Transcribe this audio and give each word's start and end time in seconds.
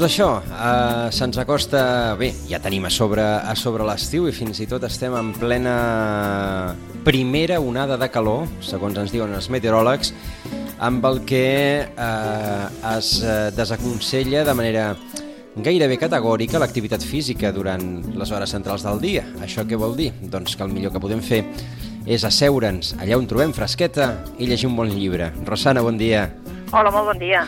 Doncs 0.00 0.14
això, 0.14 0.40
eh, 0.40 1.08
se'ns 1.12 1.36
acosta... 1.36 1.80
Bé, 2.16 2.30
ja 2.48 2.56
tenim 2.64 2.86
a 2.88 2.90
sobre, 2.90 3.20
a 3.20 3.52
sobre 3.52 3.84
l'estiu 3.84 4.30
i 4.30 4.32
fins 4.32 4.56
i 4.64 4.66
tot 4.66 4.86
estem 4.88 5.12
en 5.12 5.34
plena 5.36 5.74
primera 7.04 7.58
onada 7.60 7.98
de 8.00 8.08
calor, 8.08 8.46
segons 8.64 8.96
ens 8.96 9.12
diuen 9.12 9.34
els 9.36 9.50
meteoròlegs, 9.52 10.14
amb 10.80 11.04
el 11.04 11.20
que 11.28 11.44
eh, 11.84 12.94
es 12.94 13.10
eh, 13.20 13.50
desaconsella 13.52 14.46
de 14.48 14.54
manera 14.56 14.86
gairebé 15.68 15.98
categòrica 16.00 16.62
l'activitat 16.64 17.04
física 17.04 17.52
durant 17.52 17.84
les 18.16 18.32
hores 18.32 18.56
centrals 18.56 18.86
del 18.88 19.04
dia. 19.04 19.26
Això 19.44 19.66
què 19.68 19.76
vol 19.76 19.98
dir? 20.00 20.14
Doncs 20.22 20.56
que 20.56 20.64
el 20.64 20.72
millor 20.72 20.96
que 20.96 21.02
podem 21.04 21.20
fer 21.20 21.42
és 22.08 22.24
asseure'ns 22.24 22.94
allà 22.96 23.20
on 23.20 23.28
trobem 23.28 23.52
fresqueta 23.52 24.14
i 24.38 24.48
llegir 24.48 24.72
un 24.72 24.80
bon 24.80 24.96
llibre. 24.96 25.28
Rosana, 25.44 25.84
bon 25.84 26.00
dia. 26.00 26.30
Hola, 26.70 26.90
molt 26.94 27.08
bon 27.08 27.18
dia. 27.18 27.40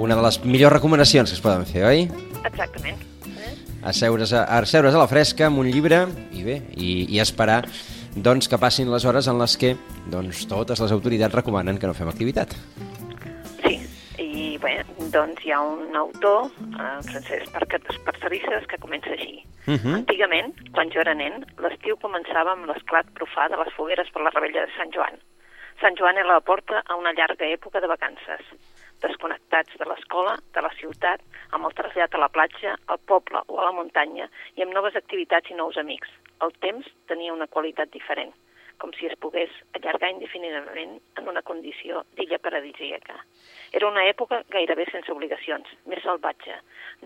Una 0.00 0.16
de 0.16 0.22
les 0.24 0.38
millors 0.40 0.72
recomanacions 0.72 1.28
que 1.28 1.36
es 1.36 1.42
poden 1.44 1.66
fer, 1.68 1.82
oi? 1.84 2.06
Exactament. 2.48 3.02
Asseure's 3.84 4.32
a, 4.32 4.46
asseure's 4.56 4.94
a 4.96 5.02
la 5.02 5.08
fresca 5.08 5.50
amb 5.50 5.60
un 5.60 5.68
llibre 5.68 5.98
i 6.32 6.44
bé, 6.46 6.54
i, 6.80 6.90
i 7.12 7.18
esperar 7.20 7.58
doncs, 8.16 8.48
que 8.48 8.56
passin 8.60 8.88
les 8.88 9.04
hores 9.04 9.28
en 9.28 9.36
les 9.36 9.56
que 9.60 9.74
doncs, 10.12 10.46
totes 10.48 10.80
les 10.80 10.94
autoritats 10.96 11.36
recomanen 11.36 11.76
que 11.76 11.90
no 11.90 11.96
fem 11.98 12.08
activitat. 12.08 12.54
Sí, 13.60 13.76
i 14.16 14.56
bé, 14.62 14.78
doncs 15.12 15.44
hi 15.44 15.52
ha 15.52 15.60
un 15.60 16.00
autor, 16.00 16.48
eh, 16.72 16.94
Francesc 17.10 17.52
Parcerisses, 18.06 18.64
que 18.64 18.80
comença 18.80 19.12
així. 19.12 19.42
Uh 19.66 19.76
-huh. 19.76 19.94
Antigament, 20.00 20.56
quan 20.72 20.88
jo 20.88 21.04
era 21.04 21.14
nen, 21.14 21.44
l'estiu 21.60 22.00
començava 22.00 22.52
amb 22.56 22.64
l'esclat 22.64 23.04
profà 23.12 23.50
de 23.50 23.60
les 23.60 23.74
fogueres 23.76 24.08
per 24.08 24.22
la 24.22 24.32
rebella 24.32 24.64
de 24.64 24.72
Sant 24.78 24.88
Joan. 24.96 25.20
Sant 25.80 25.96
Joan 25.96 26.18
era 26.20 26.34
la 26.34 26.44
porta 26.44 26.82
a 26.86 26.96
una 27.00 27.12
llarga 27.16 27.48
època 27.48 27.80
de 27.80 27.88
vacances 27.88 28.44
desconnectats 29.00 29.76
de 29.80 29.86
l'escola, 29.88 30.36
de 30.54 30.62
la 30.64 30.70
ciutat, 30.76 31.22
amb 31.56 31.66
el 31.68 31.74
trasllat 31.76 32.14
a 32.14 32.20
la 32.20 32.28
platja, 32.28 32.76
al 32.92 33.00
poble 33.12 33.42
o 33.48 33.58
a 33.58 33.68
la 33.68 33.76
muntanya 33.76 34.28
i 34.56 34.64
amb 34.64 34.74
noves 34.76 34.96
activitats 35.00 35.50
i 35.50 35.56
nous 35.56 35.78
amics. 35.80 36.12
El 36.44 36.52
temps 36.64 36.88
tenia 37.08 37.32
una 37.32 37.48
qualitat 37.48 37.92
diferent, 37.96 38.32
com 38.80 38.92
si 38.96 39.06
es 39.06 39.16
pogués 39.20 39.52
allargar 39.76 40.10
indefinidament 40.14 40.96
en 41.20 41.28
una 41.28 41.42
condició 41.46 42.02
d'illa 42.16 42.38
paradisíaca. 42.42 43.18
Era 43.76 43.88
una 43.88 44.06
època 44.08 44.40
gairebé 44.50 44.86
sense 44.90 45.12
obligacions, 45.12 45.68
més 45.86 46.02
salvatge, 46.02 46.56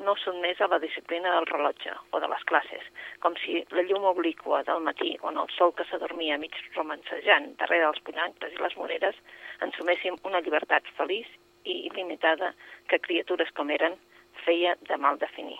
no 0.07 0.15
sotmès 0.23 0.61
a 0.63 0.69
la 0.71 0.79
disciplina 0.79 1.35
del 1.35 1.49
rellotge 1.51 1.93
o 2.13 2.21
de 2.23 2.31
les 2.31 2.45
classes, 2.51 2.87
com 3.21 3.35
si 3.43 3.65
la 3.75 3.83
llum 3.89 4.07
obliqua 4.09 4.63
del 4.69 4.81
matí 4.87 5.17
on 5.23 5.37
el 5.43 5.51
sol 5.59 5.75
que 5.75 5.87
s'adormia 5.91 6.39
mig 6.39 6.55
romancejant 6.77 7.57
darrere 7.61 7.89
dels 7.91 8.05
pollancres 8.07 8.55
i 8.55 8.63
les 8.63 8.77
moreres 8.81 9.19
ensuméssim 9.67 10.17
una 10.25 10.41
llibertat 10.41 10.87
feliç 10.99 11.27
i 11.65 11.89
il·limitada 11.89 12.53
que 12.89 13.01
criatures 13.01 13.51
com 13.57 13.71
eren 13.71 13.99
feia 14.45 14.77
de 14.89 14.97
mal 14.97 15.19
definir. 15.19 15.59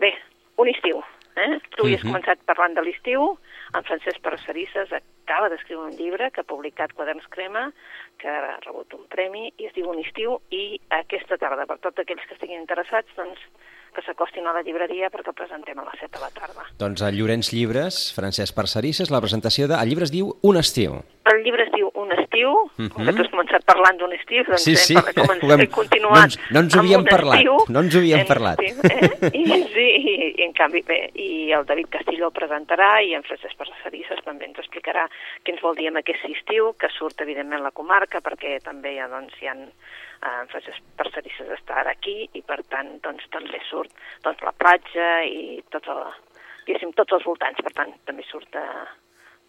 Bé, 0.00 0.14
un 0.58 0.68
estiu. 0.68 1.02
Eh? 1.36 1.58
Tu 1.76 1.86
hi 1.86 1.94
has 1.94 2.02
Mhm. 2.04 2.10
començat 2.12 2.38
parlant 2.44 2.74
de 2.74 2.82
l'estiu, 2.82 3.38
en 3.74 3.84
Francesc 3.86 4.20
Parcerisses 4.24 4.92
acaba 4.92 5.48
d'escriure 5.50 5.86
un 5.88 5.96
llibre 5.98 6.30
que 6.34 6.42
ha 6.42 6.50
publicat 6.52 6.94
Quaderns 6.96 7.26
Crema, 7.34 7.68
que 8.18 8.30
ha 8.30 8.56
rebut 8.66 8.94
un 8.96 9.06
premi, 9.12 9.50
i 9.58 9.68
es 9.68 9.76
diu 9.76 9.90
Un 9.90 10.00
estiu, 10.02 10.38
i 10.50 10.80
aquesta 11.00 11.38
tarda, 11.38 11.66
per 11.70 11.78
tots 11.84 12.02
aquells 12.02 12.26
que 12.26 12.36
estiguin 12.36 12.62
interessats, 12.62 13.14
doncs, 13.18 13.44
que 13.94 14.02
s'acostin 14.02 14.46
a 14.46 14.52
la 14.52 14.62
llibreria 14.62 15.10
perquè 15.10 15.28
el 15.32 15.34
presentem 15.38 15.78
a 15.78 15.84
les 15.84 15.98
7 16.00 16.18
de 16.18 16.20
la 16.24 16.30
tarda. 16.30 16.66
Doncs 16.78 17.02
a 17.02 17.10
Llorenç 17.10 17.52
Llibres, 17.52 18.12
Francesc 18.16 18.54
Parcerisses, 18.54 19.10
la 19.10 19.20
presentació 19.20 19.68
de... 19.68 19.74
El 19.80 19.88
llibre 19.88 20.04
es 20.04 20.12
diu 20.12 20.34
Un 20.42 20.56
estiu. 20.56 21.00
El 21.30 21.42
llibre 21.44 21.64
es 21.66 21.72
diu 21.72 21.90
Un 21.94 22.12
estiu, 22.12 22.50
Mhm. 22.76 22.88
com 22.94 23.04
que 23.04 23.12
tu 23.12 23.22
has 23.22 23.28
començat 23.30 23.64
parlant 23.66 23.98
d'un 23.98 24.12
estiu, 24.14 24.42
doncs 24.46 24.62
Sí, 24.64 24.74
sí, 24.76 24.94
començat- 24.94 25.42
hem- 25.52 25.60
he 25.60 25.68
continuat 25.68 26.16
no 26.16 26.24
ens- 26.24 26.38
no 26.50 26.60
ens 26.60 26.74
ho 26.74 26.80
havíem 26.80 27.04
parlat, 27.04 27.36
estiu, 27.38 27.56
no 27.68 27.80
ens 27.80 27.94
ho 27.94 27.98
havíem 27.98 28.20
en 28.20 28.26
parlat. 28.26 28.60
estiu, 28.60 28.80
eh? 28.90 29.30
I, 29.34 29.44
sí, 29.74 29.86
i, 30.00 30.14
i, 30.38 30.42
en 30.46 30.52
canvi, 30.54 30.82
bé, 30.86 31.10
i 31.14 31.52
el 31.52 31.66
David 31.66 31.88
Castillo 31.90 32.26
el 32.30 32.32
presentarà 32.32 33.02
i 33.04 33.14
en 33.14 33.22
Francesc 33.22 33.56
Parcerisses 33.56 34.22
també 34.24 34.46
ens 34.46 34.58
explicarà 34.58 35.06
què 35.44 35.52
ens 35.52 35.60
vol 35.62 35.76
dir 35.76 35.88
amb 35.88 35.98
aquest 35.98 36.24
estiu, 36.24 36.72
que 36.78 36.88
surt 36.98 37.20
evidentment 37.20 37.62
la 37.62 37.70
comarca, 37.72 38.20
perquè 38.20 38.58
també 38.62 38.94
hi 38.94 38.98
ha, 38.98 39.08
doncs, 39.08 39.34
hi 39.42 39.46
ha 39.46 39.54
eh, 40.22 40.42
Francesc 40.52 40.96
Parcerisses 41.00 41.52
està 41.58 41.80
ara 41.82 41.94
aquí 41.96 42.24
i 42.32 42.42
per 42.46 42.60
tant 42.72 42.96
doncs, 43.04 43.26
també 43.34 43.60
surt 43.68 43.92
doncs, 44.24 44.42
la 44.46 44.54
platja 44.56 45.12
i 45.26 45.60
tot 45.72 45.86
el, 45.92 46.02
diguéssim, 46.66 46.94
tots 46.98 47.16
els 47.18 47.26
voltants, 47.26 47.60
per 47.64 47.72
tant 47.76 47.94
també 48.08 48.24
surt 48.28 48.58
eh, 48.58 48.88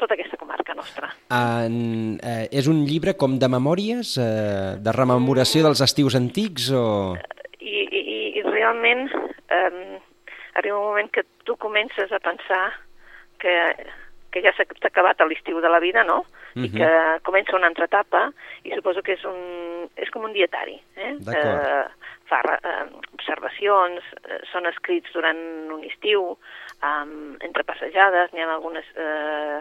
tota 0.02 0.16
aquesta 0.18 0.40
comarca 0.42 0.76
nostra. 0.78 1.12
En, 1.38 2.18
eh, 2.18 2.48
és 2.50 2.70
un 2.72 2.84
llibre 2.88 3.14
com 3.14 3.38
de 3.40 3.50
memòries, 3.52 4.16
eh, 4.18 4.78
de 4.82 4.96
rememoració 4.98 5.66
dels 5.68 5.84
estius 5.86 6.18
antics 6.18 6.72
o... 6.74 6.86
i, 7.60 7.84
i, 7.86 8.16
i 8.40 8.46
realment 8.48 9.08
eh, 9.12 10.00
arriba 10.58 10.80
un 10.80 10.88
moment 10.90 11.12
que 11.14 11.26
tu 11.46 11.58
comences 11.62 12.12
a 12.12 12.22
pensar 12.24 12.64
que, 13.42 13.54
que 14.32 14.42
ja 14.42 14.54
s'ha 14.56 14.66
acabat 14.88 15.22
l'estiu 15.28 15.60
de 15.62 15.70
la 15.70 15.80
vida, 15.80 16.04
no? 16.04 16.26
I 16.56 16.68
Mhm. 16.68 16.78
que 16.78 16.90
comença 17.24 17.56
una 17.56 17.68
altra 17.68 17.86
etapa 17.86 18.32
i 18.64 18.74
suposo 18.76 19.02
que 19.02 19.14
és, 19.14 19.24
un, 19.26 19.90
és 19.96 20.10
com 20.10 20.24
un 20.24 20.34
dietari. 20.34 20.82
Eh? 20.96 21.16
D'acord. 21.20 21.92
fa 22.32 22.40
eh, 22.64 22.86
observacions, 23.14 24.04
eh, 24.24 24.40
són 24.54 24.66
escrits 24.66 25.12
durant 25.12 25.38
un 25.70 25.84
estiu, 25.84 26.38
eh, 26.82 27.38
entre 27.44 27.66
passejades, 27.68 28.32
n'hi 28.32 28.40
ha 28.40 28.54
algunes 28.54 28.86
eh, 28.96 29.60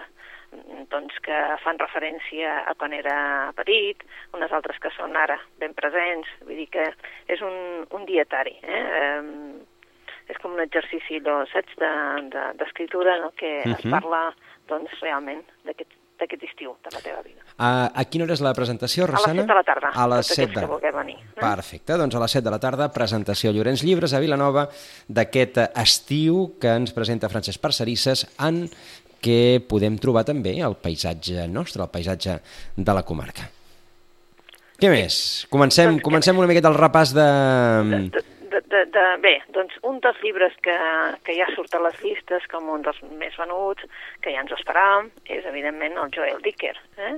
doncs, 0.90 1.18
que 1.22 1.36
fan 1.64 1.78
referència 1.78 2.64
a 2.66 2.74
quan 2.74 2.92
era 2.92 3.52
petit, 3.56 4.02
unes 4.34 4.52
altres 4.52 4.78
que 4.82 4.90
són 4.96 5.16
ara 5.16 5.38
ben 5.58 5.74
presents, 5.74 6.28
vull 6.46 6.56
dir 6.62 6.68
que 6.70 6.86
és 7.28 7.42
un, 7.42 7.86
un 7.90 8.06
dietari. 8.06 8.56
Eh? 8.62 8.82
Eh, 9.00 9.22
és 10.30 10.38
com 10.42 10.54
un 10.54 10.62
exercici, 10.62 11.20
allò, 11.20 11.42
saps, 11.52 11.74
d'escriptura, 12.60 13.16
de, 13.16 13.20
de, 13.20 13.24
no? 13.26 13.32
que 13.36 13.50
uh 13.58 13.64
-huh. 13.64 13.78
es 13.78 13.84
Mhm. 13.84 13.90
parla 13.90 14.34
doncs, 14.68 14.90
realment 15.00 15.42
d'aquest 15.64 15.98
d'aquest 16.20 16.42
estiu 16.44 16.74
de 16.84 16.90
la 16.92 17.00
teva 17.00 17.22
vida. 17.24 17.40
A, 17.56 17.90
a 17.94 18.04
quina 18.04 18.26
hora 18.26 18.34
és 18.36 18.42
la 18.44 18.52
presentació, 18.52 19.04
A 19.04 19.06
les 19.06 19.14
Rosana? 19.14 19.42
7 19.42 19.48
de 19.48 19.54
la 19.54 19.62
tarda. 19.62 19.90
A 19.94 20.06
les 20.08 20.26
tots 20.28 20.36
7 20.36 20.50
aquells 20.60 20.82
de 20.82 20.90
venir. 20.92 21.16
Eh? 21.16 21.40
Perfecte, 21.40 21.96
doncs 21.96 22.14
a 22.14 22.20
les 22.20 22.30
7 22.36 22.44
de 22.44 22.50
la 22.50 22.58
tarda, 22.58 22.88
presentació 22.92 23.52
Llorenç 23.52 23.82
Llibres 23.82 24.12
a 24.12 24.20
Vilanova 24.20 24.68
d'aquest 25.08 25.56
estiu 25.74 26.56
que 26.60 26.68
ens 26.68 26.92
presenta 26.92 27.30
Francesc 27.32 27.60
Parcerisses 27.60 28.26
en 28.38 28.68
què 29.20 29.60
podem 29.68 29.96
trobar 30.00 30.24
també 30.28 30.58
el 30.60 30.76
paisatge 30.80 31.46
nostre, 31.48 31.82
el 31.82 31.92
paisatge 31.92 32.40
de 32.76 32.92
la 32.96 33.02
comarca. 33.02 33.48
Què 34.80 34.88
més? 34.88 35.46
Comencem, 35.52 35.96
Doncs 35.96 36.04
comencem 36.04 36.38
una 36.40 36.48
miqueta 36.48 36.70
el 36.72 36.78
repàs 36.78 37.12
de... 37.12 37.26
de, 37.90 37.98
de, 38.14 38.22
de, 38.66 38.84
de, 38.86 39.04
bé, 39.22 39.42
doncs 39.48 39.74
un 39.82 40.00
dels 40.00 40.20
llibres 40.22 40.52
que, 40.62 40.76
que 41.24 41.34
ja 41.36 41.46
surt 41.54 41.74
a 41.74 41.80
les 41.80 42.00
llistes 42.02 42.46
com 42.50 42.68
un 42.68 42.82
dels 42.82 43.00
més 43.18 43.36
venuts, 43.36 43.84
que 44.20 44.32
ja 44.32 44.40
ens 44.40 44.52
esperàvem, 44.52 45.10
és 45.26 45.44
evidentment 45.46 45.96
el 45.98 46.10
Joel 46.14 46.40
Dicker. 46.42 46.76
Eh? 46.98 47.14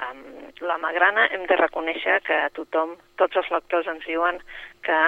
Um, 0.00 0.22
la 0.64 0.78
Magrana 0.78 1.26
hem 1.30 1.44
de 1.46 1.56
reconèixer 1.56 2.22
que 2.24 2.48
tothom, 2.56 2.96
tots 3.20 3.36
els 3.36 3.50
lectors 3.50 3.86
ens 3.86 4.06
diuen 4.06 4.40
que 4.82 5.00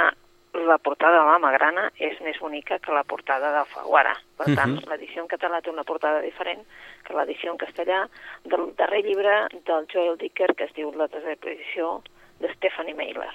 la 0.52 0.76
portada 0.76 1.16
de 1.22 1.30
la 1.30 1.38
Magrana 1.40 1.86
és 1.96 2.18
més 2.20 2.36
bonica 2.38 2.76
que 2.78 2.92
la 2.92 3.04
portada 3.08 3.52
d'Alfaguara. 3.54 4.12
Per 4.36 4.54
tant, 4.54 4.74
Mhm. 4.74 4.90
l'edició 4.90 5.22
en 5.22 5.28
català 5.28 5.62
té 5.62 5.70
una 5.70 5.84
portada 5.84 6.20
diferent 6.20 6.60
que 7.04 7.14
l'edició 7.14 7.52
en 7.52 7.56
castellà 7.58 8.06
del 8.44 8.74
darrer 8.76 9.02
llibre 9.02 9.48
del 9.64 9.86
Joel 9.88 10.18
Dicker 10.18 10.54
que 10.54 10.64
es 10.64 10.74
diu 10.74 10.92
La 10.92 11.06
desaparició 11.06 12.02
de 12.40 12.52
Stephanie 12.54 12.94
Mailer. 12.94 13.32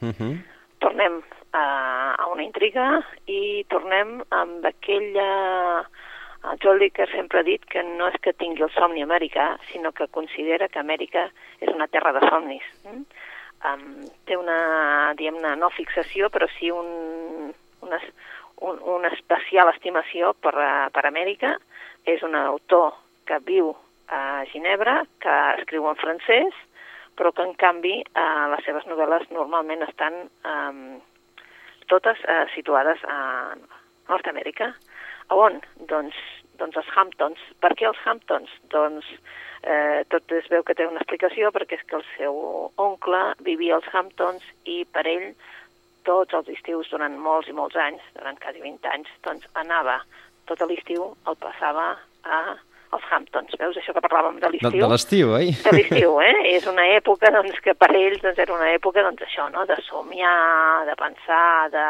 Uh 0.00 0.08
-huh. 0.08 0.42
Tornem 0.84 1.22
a, 1.56 1.64
a 2.18 2.26
una 2.28 2.44
intriga 2.44 3.00
i 3.26 3.64
tornem 3.72 4.18
amb 4.36 4.66
aquella... 4.68 5.28
El 6.44 6.58
Joel 6.60 6.82
Dicker 6.82 7.06
sempre 7.08 7.40
ha 7.40 7.46
dit 7.46 7.62
que 7.72 7.80
no 7.86 8.10
és 8.12 8.18
que 8.20 8.34
tingui 8.36 8.66
el 8.66 8.72
somni 8.74 9.00
americà, 9.00 9.54
sinó 9.70 9.94
que 9.96 10.10
considera 10.12 10.68
que 10.68 10.82
Amèrica 10.82 11.22
és 11.64 11.70
una 11.72 11.86
terra 11.88 12.12
de 12.12 12.20
somnis. 12.26 12.66
Mm? 12.84 13.06
Um, 13.64 13.86
té 14.28 14.36
una, 14.36 14.58
diguem-ne, 15.16 15.54
no 15.56 15.72
fixació, 15.72 16.28
però 16.28 16.50
sí 16.58 16.68
un, 16.68 17.48
una, 17.86 18.02
un, 18.60 18.82
una 18.98 19.08
especial 19.16 19.72
estimació 19.72 20.34
per, 20.44 20.52
per 20.92 21.06
Amèrica. 21.08 21.54
És 22.04 22.20
un 22.28 22.36
autor 22.36 22.92
que 23.24 23.40
viu 23.48 23.72
a 24.12 24.44
Ginebra, 24.52 25.00
que 25.24 25.40
escriu 25.56 25.88
en 25.88 25.96
francès, 25.96 26.60
però 27.18 27.32
que 27.32 27.46
en 27.46 27.54
canvi 27.60 27.96
eh, 28.02 28.44
les 28.54 28.64
seves 28.66 28.86
novel·les 28.90 29.28
normalment 29.34 29.86
estan 29.86 30.24
eh, 30.24 31.00
totes 31.92 32.20
eh, 32.28 32.44
situades 32.54 33.02
a 33.08 33.18
Nord-Amèrica. 34.08 34.72
A 35.28 35.38
on? 35.40 35.60
Doncs, 35.88 36.16
doncs 36.60 36.76
els 36.80 36.92
Hamptons. 36.96 37.40
Per 37.60 37.72
què 37.78 37.88
els 37.88 38.00
Hamptons? 38.04 38.52
Doncs 38.72 39.08
eh, 39.62 40.04
tot 40.12 40.32
es 40.36 40.48
veu 40.52 40.64
que 40.66 40.76
té 40.76 40.86
una 40.88 41.00
explicació 41.02 41.52
perquè 41.54 41.78
és 41.78 41.86
que 41.88 41.98
el 42.00 42.06
seu 42.14 42.40
oncle 42.82 43.22
vivia 43.46 43.78
als 43.78 43.88
Hamptons 43.92 44.44
i 44.68 44.82
per 44.92 45.06
ell 45.08 45.30
tots 46.04 46.36
els 46.36 46.50
estius 46.52 46.90
durant 46.92 47.16
molts 47.16 47.48
i 47.48 47.56
molts 47.56 47.76
anys, 47.80 48.04
durant 48.18 48.36
quasi 48.42 48.60
20 48.60 48.90
anys, 48.92 49.08
doncs 49.24 49.48
anava 49.56 50.02
tot 50.48 50.60
l'estiu, 50.68 51.14
el 51.28 51.36
passava 51.40 51.94
a 52.28 52.40
als 52.94 53.06
Hamptons. 53.10 53.54
Veus 53.60 53.78
això 53.80 53.94
que 53.94 54.02
parlàvem 54.04 54.38
de 54.42 54.50
l'estiu? 54.52 54.70
De, 54.70 54.82
de 54.82 54.90
l'estiu, 54.92 55.32
oi? 55.36 55.52
De 55.64 55.72
l'estiu, 55.76 56.18
eh? 56.22 56.34
És 56.56 56.66
una 56.70 56.86
època 56.94 57.32
doncs, 57.34 57.60
que 57.64 57.74
per 57.78 57.90
ells 57.94 58.22
doncs, 58.22 58.40
era 58.44 58.54
una 58.56 58.70
època 58.74 59.04
doncs, 59.06 59.24
això, 59.26 59.48
no? 59.54 59.64
de 59.70 59.78
somiar, 59.88 60.84
de 60.88 60.96
pensar, 61.00 61.70
de, 61.74 61.86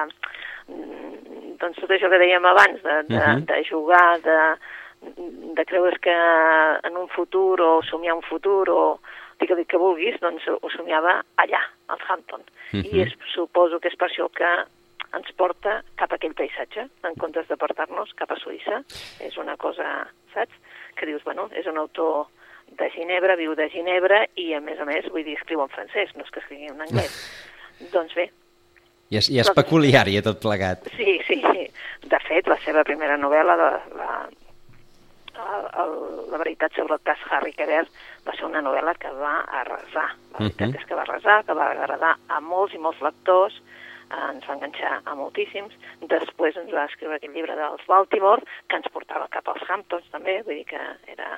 mm, 0.72 1.56
doncs, 1.62 1.80
tot 1.82 1.96
això 1.96 2.10
que 2.12 2.22
dèiem 2.22 2.48
abans, 2.50 2.80
de, 2.82 3.00
de, 3.10 3.18
uh 3.20 3.26
-huh. 3.26 3.44
de 3.50 3.60
jugar, 3.68 4.20
de, 4.24 4.38
de 5.58 5.64
creure's 5.64 6.00
que 6.00 6.16
en 6.88 6.96
un 6.96 7.08
futur 7.08 7.60
o 7.60 7.82
somiar 7.82 8.16
un 8.16 8.22
futur 8.22 8.70
o 8.70 9.00
digue 9.40 9.64
que 9.66 9.76
vulguis, 9.76 10.18
doncs 10.20 10.46
ho 10.48 10.70
somiava 10.70 11.22
allà, 11.36 11.60
al 11.88 11.98
Hampton. 12.08 12.40
Uh 12.72 12.80
-huh. 12.80 12.94
I 12.94 13.02
és, 13.02 13.12
suposo 13.34 13.80
que 13.80 13.88
és 13.88 13.96
per 13.96 14.08
això 14.08 14.28
que 14.30 14.64
ens 15.16 15.32
porta 15.38 15.80
cap 16.00 16.12
a 16.12 16.18
aquell 16.18 16.34
paisatge, 16.38 16.86
en 17.06 17.18
comptes 17.20 17.48
de 17.48 17.58
portar-nos 17.60 18.12
cap 18.18 18.32
a 18.34 18.38
Suïssa. 18.40 18.82
És 19.24 19.36
una 19.40 19.56
cosa, 19.56 20.06
saps? 20.34 20.54
Que 20.98 21.06
dius, 21.10 21.24
bueno, 21.24 21.48
és 21.56 21.66
un 21.70 21.78
autor 21.78 22.28
de 22.78 22.90
Ginebra, 22.94 23.36
viu 23.36 23.54
de 23.58 23.68
Ginebra 23.70 24.24
i, 24.36 24.52
a 24.54 24.60
més 24.60 24.80
a 24.80 24.86
més, 24.88 25.06
vull 25.12 25.26
dir, 25.26 25.36
escriu 25.38 25.62
en 25.62 25.72
francès, 25.72 26.14
no 26.16 26.24
és 26.26 26.32
que 26.32 26.42
escrigui 26.42 26.70
en 26.70 26.80
anglès. 26.86 27.18
doncs 27.94 28.14
bé. 28.18 28.30
I 29.12 29.20
és, 29.20 29.28
i 29.30 29.38
és 29.42 29.50
peculiar, 29.54 30.06
i 30.08 30.20
tot 30.24 30.40
plegat. 30.42 30.88
Sí, 30.96 31.18
sí, 31.28 31.40
sí. 31.44 31.66
De 32.08 32.20
fet, 32.24 32.48
la 32.50 32.56
seva 32.64 32.82
primera 32.88 33.18
novel·la, 33.20 33.54
la, 33.60 33.68
la, 33.98 34.08
el, 35.34 35.68
el, 35.82 35.94
la 36.32 36.40
veritat 36.40 36.74
sobre 36.78 36.96
el 36.96 37.04
cas 37.06 37.20
Harry 37.30 37.52
Quebert 37.52 37.92
va 38.26 38.34
ser 38.38 38.48
una 38.48 38.62
novel·la 38.64 38.96
que 38.98 39.12
va 39.18 39.36
arrasar. 39.60 40.08
La 40.32 40.40
veritat 40.40 40.68
uh 40.68 40.72
-huh. 40.72 40.80
és 40.80 40.88
que 40.88 40.94
va 40.94 41.02
arrasar, 41.02 41.44
que 41.44 41.54
va 41.54 41.70
agradar 41.70 42.16
a 42.28 42.40
molts 42.40 42.74
i 42.74 42.78
molts 42.78 43.00
lectors, 43.02 43.60
ens 44.10 44.46
va 44.48 44.56
enganxar 44.56 45.00
a 45.04 45.14
moltíssims. 45.18 45.74
Després 46.10 46.56
ens 46.60 46.72
va 46.72 46.86
escriure 46.90 47.18
aquest 47.18 47.34
llibre 47.34 47.56
dels 47.58 47.86
Baltimore, 47.90 48.44
que 48.68 48.80
ens 48.80 48.90
portava 48.94 49.30
cap 49.32 49.48
als 49.48 49.64
Hamptons 49.68 50.08
també, 50.12 50.40
vull 50.46 50.60
dir 50.60 50.68
que 50.72 50.82
era 51.14 51.30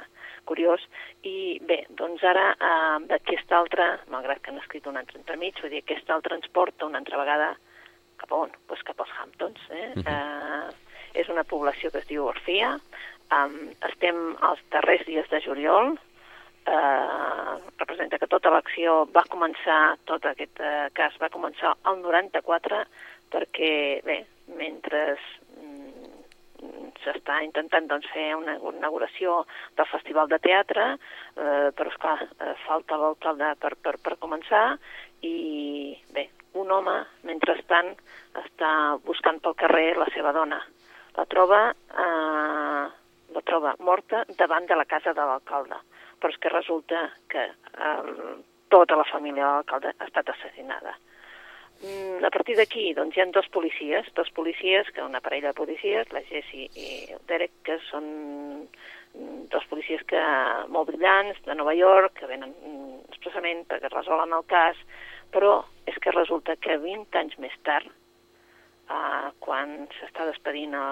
curiós. 0.46 0.82
I 1.26 1.58
bé, 1.66 1.82
doncs 2.00 2.24
ara 2.24 2.52
eh, 2.54 2.98
d'aquesta 3.10 3.58
altra, 3.58 3.88
malgrat 4.12 4.42
que 4.42 4.52
han 4.52 4.62
escrit 4.62 4.86
un 4.86 4.98
altre 5.00 5.20
entremig, 5.20 5.60
vull 5.62 5.74
dir, 5.74 5.82
aquesta 5.84 6.14
altra 6.14 6.38
ens 6.38 6.48
porta 6.52 6.86
una 6.86 7.02
altra 7.02 7.22
vegada 7.22 7.54
cap 8.16 8.32
a 8.32 8.42
on? 8.46 8.54
Pues 8.66 8.82
cap 8.86 9.00
als 9.00 9.12
Hamptons. 9.20 9.60
Eh? 9.70 9.92
Uh 9.96 10.02
-huh. 10.02 10.08
eh, 10.12 11.20
és 11.20 11.28
una 11.28 11.44
població 11.44 11.90
que 11.90 11.98
es 11.98 12.08
diu 12.08 12.26
Orfia, 12.26 12.78
Um, 13.34 13.72
estem 13.88 14.36
als 14.46 14.60
darrers 14.70 15.02
dies 15.06 15.26
de 15.32 15.40
juliol, 15.42 15.96
uh, 16.66 17.56
representa 17.78 18.18
que 18.18 18.30
tota 18.30 18.52
l'acció 18.54 19.04
va 19.14 19.26
començar, 19.30 19.96
tot 20.04 20.26
aquest 20.26 20.60
uh, 20.60 20.86
cas 20.96 21.16
va 21.22 21.32
començar 21.32 21.74
al 21.84 22.00
94, 22.02 22.84
perquè, 23.32 23.74
bé, 24.06 24.20
mentre 24.58 25.02
mm, 25.16 26.06
s'està 27.02 27.40
intentant 27.44 27.86
doncs, 27.90 28.08
fer 28.12 28.28
una 28.36 28.56
inauguració 28.58 29.42
del 29.78 29.88
Festival 29.90 30.30
de 30.30 30.38
Teatre, 30.42 30.86
eh, 31.36 31.68
però, 31.76 31.90
esclar, 31.92 32.16
eh, 32.22 32.54
falta 32.66 32.98
l'alcalde 33.00 33.52
per, 33.62 33.74
per, 33.82 33.96
per 34.02 34.16
començar 34.22 34.64
i, 35.26 35.94
bé, 36.14 36.28
un 36.58 36.72
home, 36.72 36.96
mentrestant, 37.28 37.92
està 38.42 38.70
buscant 39.06 39.40
pel 39.44 39.58
carrer 39.58 39.90
la 39.98 40.08
seva 40.14 40.32
dona. 40.36 40.60
La 41.16 41.26
troba 41.30 41.60
eh, 41.72 42.86
la 43.36 43.44
troba 43.44 43.74
morta 43.84 44.24
davant 44.40 44.66
de 44.68 44.76
la 44.78 44.88
casa 44.88 45.12
de 45.14 45.24
l'alcalde. 45.28 45.78
Però 46.20 46.32
és 46.32 46.38
que 46.40 46.52
resulta 46.52 47.10
que 47.32 47.44
eh, 47.46 48.14
tota 48.72 48.96
la 48.96 49.08
família 49.10 49.44
de 49.44 49.50
l'alcalde 49.52 49.92
ha 49.92 50.08
estat 50.08 50.32
assassinada. 50.32 50.96
Mm, 51.82 52.24
a 52.24 52.30
partir 52.32 52.56
d'aquí 52.56 52.94
doncs, 52.96 53.16
hi 53.16 53.20
ha 53.20 53.26
dos 53.36 53.48
policies, 53.52 54.08
dos 54.16 54.30
policies, 54.32 54.88
que 54.96 55.04
una 55.04 55.20
parella 55.20 55.52
de 55.52 55.58
policies, 55.58 56.08
la 56.12 56.24
Jessie 56.24 56.70
i 56.72 57.12
el 57.12 57.20
Derek, 57.28 57.52
que 57.68 57.76
són 57.90 58.06
mm, 58.64 59.42
dos 59.52 59.66
policies 59.68 60.00
que 60.08 60.22
molt 60.72 60.88
brillants 60.88 61.42
de 61.44 61.58
Nova 61.58 61.76
York, 61.76 62.16
que 62.16 62.30
venen 62.30 62.54
mm, 62.56 62.96
expressament 63.12 63.66
perquè 63.68 63.92
resolen 63.92 64.32
el 64.32 64.48
cas, 64.48 64.80
però 65.34 65.58
és 65.84 66.00
que 66.00 66.16
resulta 66.16 66.56
que 66.56 66.78
20 66.80 67.20
anys 67.20 67.36
més 67.44 67.60
tard, 67.68 67.92
eh, 68.88 69.28
quan 69.44 69.76
s'està 69.98 70.24
despedint 70.30 70.72
a, 70.80 70.86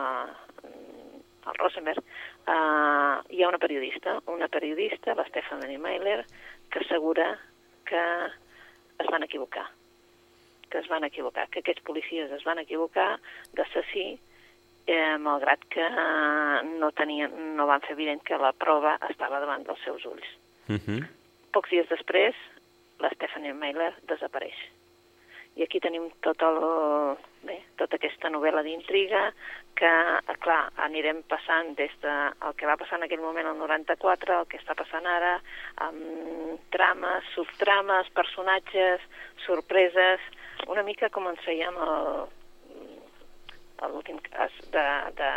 al 1.49 1.59
Rosenberg, 1.63 2.05
uh, 2.47 3.23
hi 3.31 3.43
ha 3.43 3.49
una 3.49 3.59
periodista, 3.59 4.21
una 4.27 4.49
periodista, 4.49 5.15
la 5.15 5.27
Stephanie 5.29 5.79
Mailer, 5.79 6.25
que 6.71 6.79
assegura 6.81 7.39
que 7.85 8.03
es 8.99 9.07
van 9.11 9.23
equivocar, 9.23 9.67
que 10.71 10.79
es 10.79 10.89
van 10.89 11.05
equivocar, 11.05 11.49
que 11.49 11.61
aquests 11.61 11.83
policies 11.83 12.31
es 12.33 12.45
van 12.45 12.59
equivocar 12.59 13.19
d'assassí, 13.55 14.19
eh, 14.87 15.17
malgrat 15.19 15.65
que 15.73 15.85
no, 16.79 16.91
tenien, 16.93 17.33
no 17.57 17.67
van 17.67 17.85
fer 17.85 17.95
evident 17.97 18.23
que 18.25 18.39
la 18.39 18.53
prova 18.53 18.97
estava 19.09 19.41
davant 19.41 19.65
dels 19.67 19.81
seus 19.85 20.05
ulls. 20.05 20.27
Uh 20.69 20.77
-huh. 20.77 21.01
Pocs 21.53 21.71
dies 21.71 21.89
després, 21.89 22.35
la 22.99 23.11
Stephanie 23.11 23.55
Mailer 23.55 23.95
desapareix. 24.09 24.57
I 25.55 25.63
aquí 25.63 25.79
tenim 25.79 26.09
tot 26.25 26.41
el, 26.43 26.57
bé, 27.47 27.61
tota 27.79 27.95
aquesta 27.99 28.31
novel·la 28.33 28.65
d'intriga 28.67 29.29
que, 29.79 29.93
clar, 30.43 30.63
anirem 30.87 31.23
passant 31.31 31.75
des 31.79 31.95
de 32.03 32.15
el 32.47 32.57
que 32.59 32.67
va 32.67 32.77
passar 32.81 32.99
en 32.99 33.07
aquell 33.07 33.23
moment 33.23 33.47
el 33.51 33.61
94, 33.61 34.41
el 34.41 34.49
que 34.51 34.59
està 34.59 34.75
passant 34.79 35.07
ara, 35.07 35.37
amb 35.87 36.67
trames, 36.75 37.31
subtrames, 37.37 38.11
personatges, 38.19 39.07
sorpreses, 39.47 40.27
una 40.67 40.83
mica 40.87 41.11
com 41.15 41.31
ens 41.31 41.43
fèiem 41.47 41.79
l'últim 43.85 44.19
cas 44.31 44.55
de, 44.73 44.87
de 45.19 45.31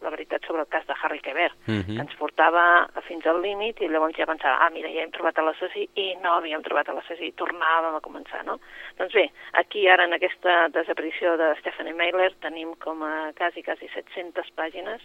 la 0.00 0.10
veritat 0.10 0.44
sobre 0.46 0.62
el 0.62 0.68
cas 0.68 0.86
de 0.86 0.94
Harry 1.02 1.20
Quebert, 1.20 1.54
uh 1.66 1.74
-huh. 1.74 1.96
que 1.96 2.00
ens 2.00 2.14
portava 2.16 2.88
fins 3.08 3.26
al 3.26 3.40
límit 3.42 3.80
i 3.80 3.88
llavors 3.88 4.16
ja 4.16 4.26
pensava, 4.26 4.66
ah, 4.66 4.70
mira, 4.70 4.88
ja 4.88 5.02
hem 5.02 5.10
trobat 5.10 5.36
l'assassí 5.38 5.88
i 5.94 6.16
no 6.22 6.32
havíem 6.32 6.62
trobat 6.62 6.88
l'assassí, 6.88 7.32
tornàvem 7.32 7.94
a 7.94 8.00
començar, 8.00 8.44
no? 8.44 8.58
Doncs 8.98 9.14
bé, 9.14 9.30
aquí 9.52 9.88
ara 9.88 10.04
en 10.04 10.12
aquesta 10.12 10.68
desaparició 10.68 11.36
de 11.36 11.54
Stephanie 11.60 11.94
Mailer 11.94 12.32
tenim 12.40 12.74
com 12.76 13.02
a 13.02 13.32
quasi, 13.34 13.62
quasi 13.62 13.88
700 13.88 14.50
pàgines 14.56 15.00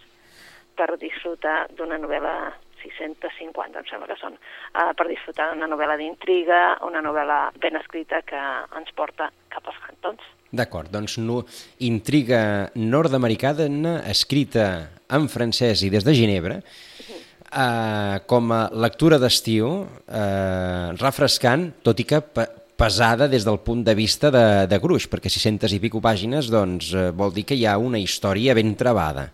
per 0.76 0.96
disfrutar 0.98 1.66
d'una 1.70 1.98
novel·la 1.98 2.52
650, 2.84 3.78
em 3.78 3.86
sembla 3.86 4.08
que 4.10 4.20
són, 4.20 4.36
uh, 4.74 4.92
per 4.96 5.08
disfrutar 5.08 5.50
d'una 5.52 5.68
novel·la 5.70 5.96
d'intriga, 5.96 6.78
una 6.82 7.00
novel·la 7.00 7.52
ben 7.56 7.76
escrita 7.80 8.22
que 8.22 8.40
ens 8.76 8.92
porta 8.92 9.30
cap 9.48 9.66
als 9.66 9.78
cantons. 9.86 10.20
D'acord, 10.54 10.90
doncs 10.92 11.18
no, 11.18 11.42
intriga 11.82 12.70
nord-americana 12.78 13.96
escrita 14.10 14.66
en 15.10 15.26
francès 15.28 15.82
i 15.82 15.90
des 15.90 16.04
de 16.06 16.14
Ginebra, 16.14 16.60
eh, 16.60 18.18
com 18.26 18.52
a 18.52 18.68
lectura 18.72 19.18
d'estiu, 19.18 19.70
eh, 20.06 20.92
refrescant, 21.00 21.70
tot 21.82 22.00
i 22.00 22.06
que 22.06 22.20
pesada 22.76 23.28
des 23.28 23.44
del 23.46 23.60
punt 23.60 23.84
de 23.86 23.94
vista 23.94 24.30
de, 24.30 24.66
de 24.70 24.78
gruix, 24.82 25.06
perquè 25.10 25.30
600 25.30 25.76
i 25.76 25.80
pico 25.82 26.02
pàgines 26.02 26.50
doncs, 26.50 26.92
eh, 26.94 27.10
vol 27.14 27.32
dir 27.34 27.46
que 27.46 27.58
hi 27.58 27.66
ha 27.66 27.78
una 27.78 27.98
història 28.02 28.54
ben 28.54 28.74
trebada. 28.74 29.30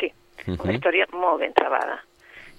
Sí, 0.00 0.12
una 0.46 0.56
uh 0.56 0.64
-huh. 0.64 0.74
història 0.74 1.06
molt 1.12 1.40
ben 1.40 1.52
trebada. 1.52 2.00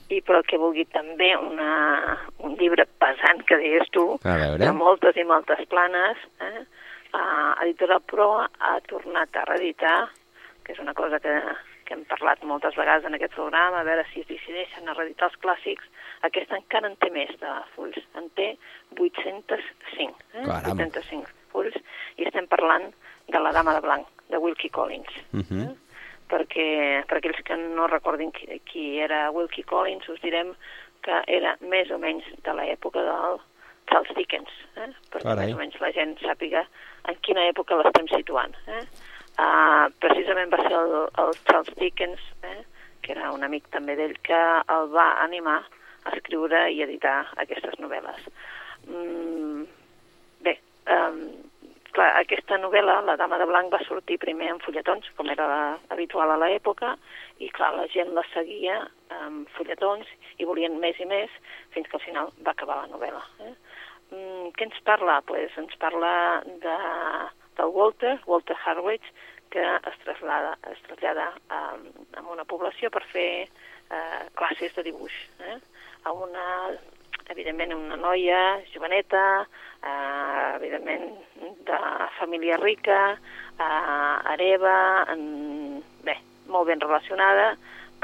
I 0.10 0.22
però 0.22 0.42
que 0.44 0.58
vulgui 0.58 0.86
també 0.92 1.38
una, 1.38 2.18
un 2.40 2.58
llibre 2.60 2.86
pesant, 3.00 3.46
que 3.46 3.56
deies 3.58 3.88
tu, 3.92 4.20
de 4.22 4.72
moltes 4.74 5.16
i 5.16 5.24
moltes 5.24 5.66
planes, 5.70 6.18
eh? 6.42 6.66
Uh, 7.14 7.54
Editora 7.64 8.00
Pro 8.00 8.30
ha 8.42 8.72
tornat 8.88 9.36
a 9.36 9.46
reeditar, 9.50 10.10
que 10.64 10.74
és 10.76 10.80
una 10.84 10.94
cosa 10.98 11.20
que, 11.24 11.34
que 11.86 11.96
hem 11.96 12.06
parlat 12.10 12.44
moltes 12.48 12.78
vegades 12.80 13.08
en 13.08 13.18
aquest 13.18 13.36
programa, 13.36 13.82
a 13.82 13.88
veure 13.88 14.06
si 14.12 14.24
es 14.24 14.30
decideixen 14.30 14.88
a 14.88 14.96
reeditar 14.98 15.30
els 15.30 15.40
clàssics. 15.44 15.88
Aquesta 16.28 16.60
encara 16.60 16.92
en 16.92 16.98
té 17.02 17.12
més 17.14 17.32
de 17.42 17.54
fulls, 17.76 18.00
en 18.20 18.30
té 18.38 18.54
805, 18.98 20.26
eh? 20.38 20.48
805 20.48 21.38
fulls, 21.54 21.78
i 22.18 22.28
estem 22.30 22.48
parlant 22.52 22.92
de 23.32 23.40
La 23.40 23.54
dama 23.56 23.74
de 23.78 23.86
blanc, 23.86 24.08
de 24.30 24.38
Wilkie 24.38 24.70
Collins. 24.70 25.14
Uh 25.32 25.38
mhm. 25.38 25.48
-huh. 25.50 25.70
eh? 25.70 25.78
perquè 26.32 27.04
per 27.10 27.18
aquells 27.18 27.42
que 27.44 27.58
no 27.58 27.88
recordin 27.92 28.32
qui, 28.32 28.62
qui 28.66 29.00
era 29.04 29.30
Wilkie 29.36 29.68
Collins, 29.68 30.08
us 30.10 30.22
direm 30.22 30.54
que 31.06 31.24
era 31.28 31.58
més 31.62 31.92
o 31.92 31.98
menys 31.98 32.24
de 32.46 32.54
l'època 32.54 33.04
del 33.04 33.40
Charles 33.92 34.16
Dickens, 34.16 34.52
eh? 34.80 34.90
perquè 35.12 35.28
Carai. 35.28 35.50
més 35.50 35.56
o 35.56 35.60
menys 35.60 35.80
la 35.84 35.92
gent 35.96 36.16
sàpiga 36.24 36.64
en 37.12 37.18
quina 37.28 37.44
època 37.52 37.78
l'estem 37.80 38.08
situant. 38.12 38.56
Eh? 38.72 38.84
Uh, 39.42 39.88
precisament 40.04 40.52
va 40.54 40.62
ser 40.64 40.74
el, 40.78 40.96
el 41.24 41.36
Charles 41.50 41.76
Dickens, 41.80 42.24
eh? 42.48 42.62
que 43.02 43.14
era 43.16 43.32
un 43.36 43.44
amic 43.44 43.68
també 43.74 43.98
d'ell, 44.00 44.18
que 44.24 44.42
el 44.76 44.90
va 44.96 45.08
animar 45.26 45.60
a 46.06 46.16
escriure 46.16 46.66
i 46.74 46.82
editar 46.86 47.20
aquestes 47.44 47.78
novel·les. 47.82 48.28
Mm, 48.88 49.66
bé, 50.46 50.56
um, 50.96 51.22
clar, 51.96 52.10
aquesta 52.22 52.58
novel·la, 52.62 53.02
La 53.06 53.18
dama 53.20 53.38
de 53.42 53.48
blanc, 53.50 53.72
va 53.74 53.82
sortir 53.86 54.20
primer 54.22 54.52
en 54.54 54.62
fulletons, 54.64 55.10
com 55.18 55.30
era 55.30 55.48
habitual 55.94 56.32
a 56.32 56.40
l'època, 56.42 56.96
i 57.40 57.50
clar, 57.50 57.74
la 57.78 57.88
gent 57.94 58.14
la 58.16 58.24
seguia 58.34 58.80
amb 59.22 59.50
fulletons 59.58 60.08
i 60.40 60.48
volien 60.48 60.80
més 60.80 61.00
i 61.00 61.06
més, 61.10 61.30
fins 61.76 61.90
que 61.90 61.98
al 61.98 62.06
final 62.06 62.32
va 62.46 62.56
acabar 62.56 62.82
la 62.82 62.90
novel·la. 62.94 63.24
Eh? 63.48 63.54
Mm, 64.12 64.52
què 64.58 64.68
ens 64.68 64.80
parla? 64.88 65.22
Pues 65.28 65.56
ens 65.60 65.76
parla 65.80 66.14
de, 66.46 66.78
del 67.58 67.72
Walter, 67.76 68.18
Walter 68.28 68.58
Harwich, 68.66 69.06
que 69.52 69.64
es 69.64 70.00
trasllada, 70.04 70.58
es 70.72 70.82
trasllada 70.88 71.32
a, 71.50 71.60
a 72.20 72.24
una 72.32 72.46
població 72.48 72.92
per 72.92 73.04
fer 73.12 73.32
eh, 73.48 74.24
classes 74.40 74.76
de 74.76 74.84
dibuix. 74.88 75.16
Eh? 75.48 75.58
A 76.08 76.14
una, 76.16 76.46
evidentment, 77.32 77.76
una 77.76 78.00
noia 78.00 78.42
joveneta, 78.74 79.24
eh, 79.80 80.48
evidentment, 80.60 81.08
de 81.68 81.80
família 82.20 82.60
rica, 82.60 83.00
eh, 83.56 84.16
hereva, 84.34 84.76
en, 85.16 85.84
bé, 86.04 86.18
molt 86.52 86.68
ben 86.72 86.84
relacionada, 86.84 87.54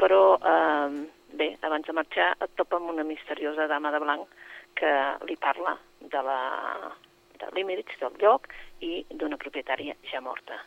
però 0.00 0.22
eh, 0.40 1.04
bé, 1.32 1.56
abans 1.62 1.86
de 1.86 1.92
marxar 1.92 2.30
et 2.40 2.54
topa 2.56 2.78
amb 2.78 2.94
una 2.94 3.04
misteriosa 3.04 3.66
dama 3.66 3.92
de 3.92 4.00
blanc 4.02 4.40
que 4.78 4.94
li 5.28 5.36
parla 5.36 5.76
de 6.00 6.22
la 6.22 6.40
de 7.38 7.46
Limerich, 7.54 7.94
del 8.00 8.16
lloc, 8.18 8.48
i 8.82 9.04
d'una 9.10 9.38
propietària 9.38 9.94
ja 10.10 10.20
morta. 10.20 10.58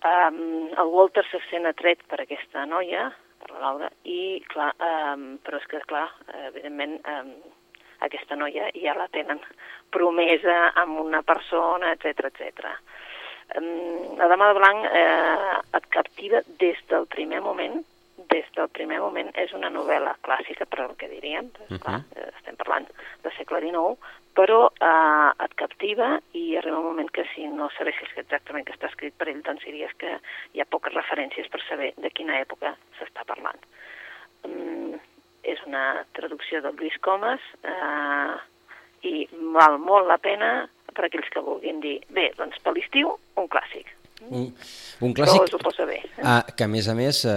Um, 0.00 0.70
el 0.72 0.92
Walter 0.94 1.26
se 1.28 1.42
sent 1.50 1.68
atret 1.68 2.00
per 2.08 2.22
aquesta 2.22 2.64
noia, 2.64 3.10
per 3.40 3.50
la 3.52 3.60
Laura, 3.66 3.90
i 4.08 4.40
clar, 4.48 4.70
um, 4.80 5.34
però 5.44 5.60
és 5.60 5.66
que 5.68 5.82
clar, 5.88 6.06
evidentment 6.48 6.96
um, 7.04 7.34
aquesta 8.06 8.36
noia 8.36 8.70
ja 8.72 8.96
la 8.96 9.10
tenen 9.12 9.42
promesa 9.92 10.70
amb 10.80 11.02
una 11.02 11.20
persona, 11.26 11.92
etc 11.92 12.30
etc. 12.30 12.72
Um, 13.60 14.16
la 14.16 14.28
dama 14.30 14.50
de 14.52 14.56
blanc 14.56 14.88
eh, 14.88 15.56
et 15.76 15.88
captiva 15.92 16.40
des 16.62 16.80
del 16.88 17.08
primer 17.10 17.42
moment, 17.44 17.80
des 18.30 18.46
del 18.56 18.68
primer 18.68 19.00
moment 19.02 19.30
és 19.42 19.52
una 19.56 19.70
novel·la 19.70 20.16
clàssica, 20.26 20.66
per 20.66 20.84
el 20.86 20.96
que 20.96 21.08
diríem, 21.08 21.50
uh 21.50 21.66
-huh. 21.68 21.78
clar, 21.82 22.00
estem 22.36 22.56
parlant 22.56 22.86
del 23.22 23.32
segle 23.36 23.60
XIX, 23.60 23.96
però 24.34 24.70
eh, 24.80 25.44
et 25.44 25.54
captiva 25.54 26.20
i 26.32 26.56
arriba 26.56 26.78
un 26.78 26.84
moment 26.84 27.10
que 27.10 27.24
si 27.34 27.46
no 27.46 27.68
sabessis 27.76 28.16
exactament 28.16 28.66
que 28.66 28.72
està 28.72 28.86
escrit 28.86 29.14
per 29.18 29.28
ell, 29.28 29.42
doncs 29.42 29.64
diries 29.64 29.92
que 29.98 30.18
hi 30.52 30.60
ha 30.60 30.64
poques 30.70 30.94
referències 30.94 31.48
per 31.48 31.60
saber 31.68 31.92
de 31.96 32.10
quina 32.10 32.40
època 32.40 32.76
s'està 32.98 33.24
parlant. 33.26 33.60
Um, 34.44 34.98
és 35.42 35.60
una 35.66 36.04
traducció 36.12 36.60
del 36.64 36.76
Lluís 36.76 36.96
Comas 37.00 37.40
eh, 37.62 38.34
i 39.02 39.28
val 39.56 39.78
molt 39.78 40.06
la 40.08 40.18
pena 40.18 40.68
per 40.94 41.06
aquells 41.06 41.30
que 41.32 41.42
vulguin 41.44 41.80
dir, 41.80 41.98
bé, 42.08 42.30
doncs 42.36 42.60
per 42.64 42.74
l'estiu, 42.76 43.16
un 43.40 43.48
clàssic. 43.48 43.88
Un, 44.28 44.50
un 45.00 45.14
clàssic 45.16 45.46
Però 45.46 45.60
posa 45.64 45.86
bé. 45.88 45.96
Eh? 46.04 46.22
Ah, 46.22 46.42
que, 46.44 46.66
a 46.66 46.70
més 46.70 46.88
a 46.88 46.94
més, 46.94 47.22
eh, 47.24 47.34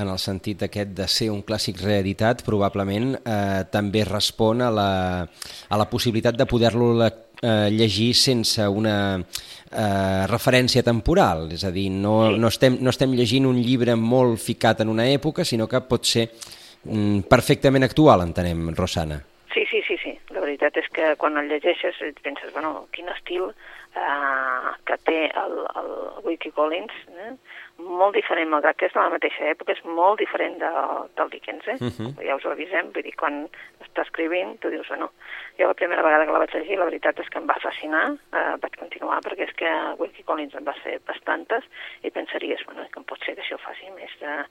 en 0.00 0.08
el 0.08 0.20
sentit 0.22 0.62
aquest 0.66 0.92
de 0.96 1.06
ser 1.10 1.30
un 1.34 1.42
clàssic 1.46 1.82
reeditat, 1.82 2.44
probablement 2.46 3.16
eh, 3.18 3.64
també 3.72 4.04
respon 4.08 4.62
a 4.62 4.70
la, 4.70 4.90
a 5.26 5.80
la 5.80 5.88
possibilitat 5.90 6.38
de 6.38 6.46
poder-lo 6.48 6.92
eh, 7.06 7.68
llegir 7.74 8.12
sense 8.14 8.66
una 8.66 8.96
eh, 9.18 10.26
referència 10.30 10.84
temporal. 10.86 11.48
És 11.56 11.66
a 11.66 11.72
dir, 11.74 11.88
no, 11.90 12.14
sí. 12.30 12.38
no, 12.38 12.52
estem, 12.54 12.78
no 12.80 12.94
estem 12.94 13.16
llegint 13.18 13.48
un 13.50 13.58
llibre 13.60 13.96
molt 13.98 14.40
ficat 14.40 14.84
en 14.84 14.94
una 14.94 15.08
època, 15.10 15.44
sinó 15.44 15.68
que 15.68 15.82
pot 15.82 16.06
ser 16.06 16.28
mm, 16.30 17.26
perfectament 17.30 17.88
actual, 17.88 18.24
entenem, 18.28 18.70
Rosana. 18.78 19.20
Sí, 19.52 19.64
sí, 19.66 19.82
sí, 19.86 19.96
sí. 19.98 20.14
La 20.30 20.44
veritat 20.44 20.76
és 20.78 20.86
que 20.94 21.14
quan 21.18 21.36
el 21.40 21.50
llegeixes 21.50 21.98
penses, 22.22 22.52
bueno, 22.54 22.86
quin 22.94 23.10
estil 23.10 23.50
eh, 23.96 24.70
que 24.86 24.96
té 25.06 25.18
el, 25.42 25.56
el 25.80 25.90
Wiki 26.26 26.52
Collins, 26.56 26.94
eh? 27.26 27.32
molt 27.80 28.14
diferent, 28.14 28.50
malgrat 28.52 28.76
que 28.76 28.88
és 28.90 28.94
de 28.94 29.00
la 29.00 29.12
mateixa 29.12 29.46
època, 29.52 29.72
és 29.72 29.82
molt 29.84 30.20
diferent 30.20 30.58
de, 30.60 30.70
del 31.16 31.30
Dickens, 31.32 31.66
eh? 31.66 31.76
Uh 31.80 31.90
-huh. 31.96 32.10
ja 32.26 32.36
us 32.36 32.44
ho 32.44 32.50
avisem, 32.52 32.92
vull 32.92 33.06
dir, 33.06 33.14
quan 33.16 33.48
està 33.80 34.02
escrivint, 34.02 34.58
tu 34.60 34.70
dius, 34.70 34.88
bueno, 34.88 35.10
jo 35.58 35.66
la 35.66 35.74
primera 35.74 36.02
vegada 36.02 36.26
que 36.26 36.32
la 36.32 36.42
vaig 36.44 36.54
llegir, 36.54 36.78
la 36.78 36.90
veritat 36.90 37.18
és 37.20 37.28
que 37.28 37.38
em 37.38 37.46
va 37.46 37.58
fascinar, 37.62 38.06
eh, 38.12 38.54
vaig 38.62 38.76
continuar, 38.76 39.20
perquè 39.22 39.48
és 39.48 39.54
que 39.54 39.70
Wiki 39.98 40.22
Collins 40.22 40.54
en 40.54 40.64
va 40.64 40.74
fer 40.84 41.00
bastantes, 41.06 41.64
i 42.02 42.10
pensaries, 42.10 42.64
bueno, 42.66 42.86
com 42.92 43.04
pot 43.04 43.18
ser 43.24 43.34
que 43.34 43.42
això 43.42 43.58
faci 43.58 43.90
més 43.90 44.12
de 44.20 44.46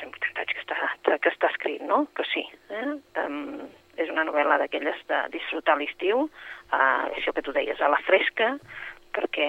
180 0.00 0.40
anys 0.40 0.52
que 0.54 0.60
està, 0.60 1.18
que 1.18 1.28
està 1.28 1.46
escrit, 1.50 1.82
no? 1.82 2.06
Que 2.14 2.24
sí, 2.24 2.46
eh? 2.70 2.94
Um, 3.24 3.68
és 3.96 4.10
una 4.10 4.24
novel·la 4.24 4.58
d'aquelles 4.58 4.98
de 5.08 5.20
disfrutar 5.32 5.76
l'estiu, 5.78 6.26
uh, 6.26 7.04
això 7.16 7.34
que 7.34 7.42
tu 7.42 7.52
deies, 7.52 7.80
a 7.80 7.88
la 7.88 8.00
fresca, 8.06 8.54
perquè 9.14 9.46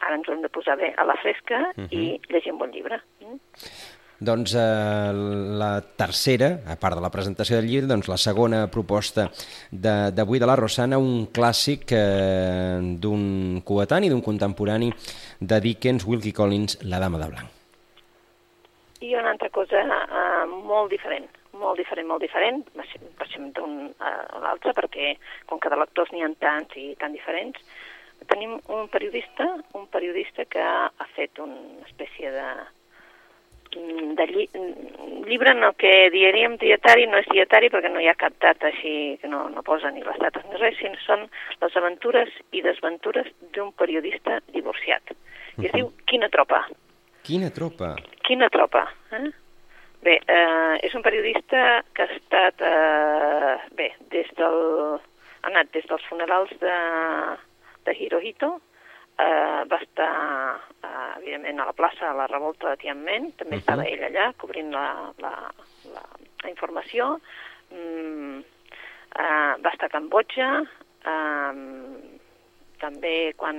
ara 0.00 0.16
ens 0.16 0.28
ho 0.28 0.34
hem 0.34 0.42
de 0.42 0.50
posar 0.52 0.76
bé 0.80 0.92
a 0.96 1.04
la 1.04 1.16
fresca 1.22 1.60
uh 1.70 1.84
-huh. 1.84 1.88
i 1.90 2.20
llegir 2.28 2.52
un 2.52 2.58
bon 2.58 2.70
llibre. 2.70 3.00
Mm? 3.20 3.38
Doncs 4.24 4.54
eh, 4.54 5.12
la 5.58 5.80
tercera, 5.82 6.60
a 6.70 6.76
part 6.80 6.94
de 6.94 7.02
la 7.02 7.10
presentació 7.10 7.58
del 7.58 7.66
llibre, 7.66 7.88
doncs 7.90 8.08
la 8.08 8.16
segona 8.16 8.68
proposta 8.70 9.26
d'avui 9.70 10.38
de, 10.38 10.44
de 10.44 10.46
la 10.46 10.56
Rosana, 10.56 10.98
un 10.98 11.26
clàssic 11.34 11.92
eh, 11.92 12.78
d'un 13.02 13.60
coetani, 13.66 14.08
d'un 14.08 14.22
contemporani 14.22 14.92
de 15.40 15.60
Dickens, 15.60 16.06
Wilkie 16.06 16.32
Collins, 16.32 16.78
La 16.84 17.00
dama 17.02 17.18
de 17.18 17.28
blanc. 17.32 17.48
I 19.00 19.14
una 19.14 19.34
altra 19.34 19.50
cosa 19.50 19.82
eh, 19.82 20.46
molt 20.46 20.90
diferent, 20.90 21.26
molt 21.60 21.80
diferent, 21.80 22.08
molt 22.10 22.22
diferent, 22.24 22.62
passem 23.18 23.50
d'un 23.56 23.90
a 24.00 24.12
l'altre, 24.42 24.74
perquè 24.76 25.14
com 25.50 25.60
que 25.62 25.72
de 25.72 25.80
lectors 25.80 26.12
n'hi 26.12 26.24
ha 26.24 26.30
tants 26.42 26.76
i 26.80 26.92
tan 27.00 27.14
diferents, 27.16 27.60
tenim 28.30 28.56
un 28.72 28.88
periodista, 28.88 29.46
un 29.74 29.86
periodista 29.92 30.44
que 30.44 30.62
ha 30.62 31.08
fet 31.16 31.38
una 31.42 31.84
espècie 31.88 32.30
de, 32.32 32.48
de 33.74 34.26
lli 34.30 34.46
llibre 35.24 35.52
en 35.52 35.64
el 35.64 35.74
que 35.80 35.92
diríem 36.12 36.56
dietari, 36.60 37.06
no 37.08 37.18
és 37.20 37.28
dietari 37.32 37.70
perquè 37.72 37.90
no 37.92 38.02
hi 38.02 38.08
ha 38.10 38.16
cap 38.18 38.36
data 38.42 38.68
així, 38.70 39.16
que 39.20 39.28
no, 39.30 39.46
no 39.52 39.64
posa 39.66 39.90
ni 39.90 40.04
les 40.04 40.18
dates 40.20 40.44
ni 40.50 40.60
res, 40.60 40.76
sinó 40.80 41.00
són 41.04 41.26
les 41.62 41.78
aventures 41.80 42.32
i 42.52 42.62
desventures 42.64 43.30
d'un 43.56 43.72
periodista 43.72 44.40
divorciat. 44.54 45.14
I 45.60 45.70
es 45.70 45.72
diu 45.76 45.90
Quina 46.10 46.28
tropa. 46.32 46.64
Quina 47.24 47.48
tropa? 47.54 47.94
Quina 48.26 48.50
tropa. 48.52 48.84
Eh? 49.16 49.30
Bé, 50.04 50.18
eh, 50.28 50.76
és 50.84 50.92
un 50.92 51.00
periodista 51.00 51.80
que 51.96 52.04
ha 52.04 52.12
estat, 52.12 52.60
eh, 52.60 53.54
bé, 53.78 53.86
des 54.12 54.28
del, 54.36 54.58
ha 55.40 55.48
anat 55.48 55.70
des 55.72 55.86
dels 55.88 56.04
funerals 56.10 56.50
de, 56.60 56.74
de 57.86 57.94
Hirohito, 57.96 58.50
eh, 59.16 59.62
va 59.70 59.78
estar, 59.80 60.10
eh, 60.84 61.08
evidentment, 61.22 61.62
a 61.62 61.70
la 61.70 61.76
plaça 61.78 62.10
a 62.10 62.18
la 62.18 62.26
revolta 62.28 62.74
de 62.74 62.82
Tiananmen, 62.82 63.30
també 63.38 63.56
uh 63.56 63.56
-huh. 63.56 63.64
estava 63.64 63.88
ell 63.88 64.04
allà 64.04 64.32
cobrint 64.36 64.70
la, 64.72 64.88
la, 65.24 65.32
la, 65.94 66.04
la 66.42 66.50
informació, 66.50 67.20
mm, 67.70 68.38
eh, 69.16 69.52
va 69.64 69.72
estar 69.72 69.86
a 69.86 69.94
Cambodja, 69.96 70.50
eh, 71.06 71.52
també 72.84 73.32
quan 73.40 73.56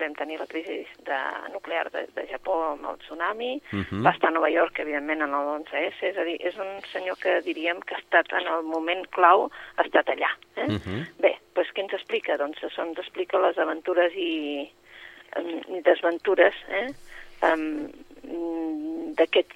vam 0.00 0.14
tenir 0.18 0.38
la 0.40 0.46
crisi 0.50 0.80
de 1.06 1.18
nuclear 1.52 1.86
de, 1.94 2.04
de 2.16 2.24
Japó 2.30 2.56
amb 2.72 2.88
el 2.90 2.98
tsunami, 3.04 3.52
uh 3.58 3.84
-huh. 3.84 4.02
va 4.04 4.10
estar 4.14 4.30
a 4.30 4.36
Nova 4.36 4.50
York, 4.50 4.78
evidentment, 4.78 5.22
en 5.22 5.34
el 5.34 5.46
11S, 5.58 6.02
és 6.10 6.16
a 6.16 6.24
dir, 6.24 6.38
és 6.40 6.56
un 6.56 6.80
senyor 6.92 7.16
que 7.22 7.40
diríem 7.42 7.80
que 7.80 7.94
ha 7.94 7.98
estat 7.98 8.32
en 8.32 8.46
el 8.46 8.62
moment 8.62 9.06
clau, 9.10 9.50
ha 9.76 9.82
estat 9.82 10.08
allà. 10.08 10.30
Eh? 10.56 10.66
Uh 10.66 10.80
-huh. 10.80 11.00
Bé, 11.18 11.38
doncs 11.54 11.70
què 11.74 11.80
ens 11.82 11.92
explica? 11.92 12.36
Doncs 12.36 12.62
ens 12.62 12.98
explica 12.98 13.38
les 13.38 13.58
aventures 13.58 14.12
i, 14.14 14.70
i 15.76 15.80
desventures 15.82 16.54
eh? 16.68 16.88
um, 17.42 17.88
d'aquest 19.14 19.52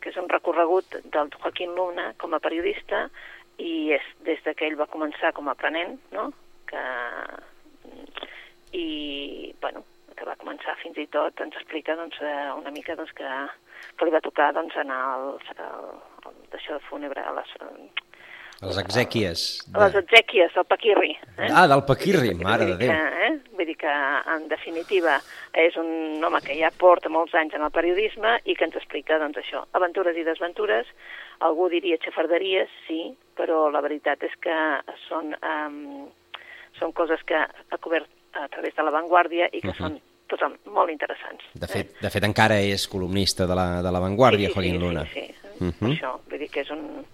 que 0.00 0.10
és 0.10 0.16
un 0.16 0.28
recorregut 0.28 0.86
del 1.04 1.28
Joaquín 1.40 1.74
Luna 1.74 2.14
com 2.16 2.34
a 2.34 2.40
periodista 2.40 3.10
i 3.58 3.92
és 3.92 4.04
des 4.26 4.40
que 4.56 4.66
ell 4.66 4.78
va 4.78 4.86
començar 4.86 5.32
com 5.32 5.48
a 5.48 5.52
aprenent, 5.52 5.98
no? 6.12 6.32
que 6.66 6.82
i, 8.72 9.54
bueno, 9.60 9.84
que 10.16 10.28
va 10.28 10.38
començar 10.40 10.76
fins 10.82 10.98
i 11.00 11.08
tot, 11.12 11.40
ens 11.44 11.56
explica 11.58 11.96
doncs, 11.98 12.20
eh, 12.22 12.48
una 12.58 12.72
mica 12.74 12.96
doncs, 12.98 13.12
que, 13.18 13.32
que 13.96 14.08
li 14.08 14.14
va 14.14 14.24
tocar 14.24 14.52
doncs, 14.56 14.76
anar 14.84 15.00
al, 15.14 15.28
al, 15.56 15.90
al 16.28 16.40
d'això 16.52 16.78
fúnebre, 16.88 17.24
a 17.24 17.34
les, 17.38 17.54
les 18.62 18.78
exèquies. 18.78 19.40
De... 19.66 19.80
Les 19.80 19.96
exèquies, 19.98 20.52
del 20.54 20.66
Paquirri. 20.70 21.16
Eh? 21.34 21.48
Ah, 21.50 21.66
del 21.66 21.82
Paquirri, 21.88 22.30
mare 22.38 22.68
de 22.68 22.76
Déu. 22.78 22.92
Que, 22.92 23.26
eh? 23.26 23.32
Vull 23.58 23.66
dir 23.66 23.74
que, 23.80 23.94
en 24.36 24.46
definitiva, 24.52 25.16
és 25.64 25.74
un 25.80 26.22
home 26.22 26.38
que 26.46 26.54
ja 26.60 26.70
porta 26.78 27.10
molts 27.10 27.34
anys 27.38 27.56
en 27.58 27.66
el 27.66 27.74
periodisme 27.74 28.36
i 28.46 28.54
que 28.54 28.68
ens 28.68 28.78
explica, 28.78 29.18
doncs, 29.18 29.40
això, 29.42 29.64
aventures 29.78 30.18
i 30.18 30.22
desventures. 30.28 30.94
Algú 31.42 31.66
diria 31.74 31.98
xafarderies, 32.04 32.70
sí, 32.86 33.02
però 33.38 33.66
la 33.74 33.82
veritat 33.82 34.22
és 34.28 34.38
que 34.46 34.58
són, 35.08 35.34
um, 35.42 36.06
són 36.78 36.94
coses 36.94 37.26
que 37.26 37.42
ha 37.42 37.82
cobert 37.82 38.06
a 38.32 38.48
través 38.48 38.74
de 38.76 38.82
l'avantguàrdia 38.82 39.48
i 39.52 39.60
que 39.60 39.68
uh 39.68 39.74
-huh. 39.74 39.78
són 39.78 40.00
tothom 40.28 40.56
molt 40.72 40.90
interessants. 40.90 41.44
De 41.54 41.66
fet, 41.66 41.90
eh? 41.90 42.00
de 42.00 42.10
fet 42.10 42.24
encara 42.24 42.60
és 42.60 42.88
columnista 42.88 43.46
de 43.46 43.54
la, 43.54 43.82
de 43.82 43.90
l'avantguàrdia, 43.90 44.48
sí, 44.48 44.52
sí, 44.52 44.54
Joaquín 44.54 44.78
sí, 44.78 44.82
Luna. 44.84 45.04
Sí, 45.04 45.20
sí, 45.20 45.64
uh 45.64 45.72
-huh. 45.72 45.92
això, 45.92 46.10
vull 46.28 46.38
dir 46.38 46.50
que 46.50 46.60
és 46.60 46.70
un, 46.70 47.04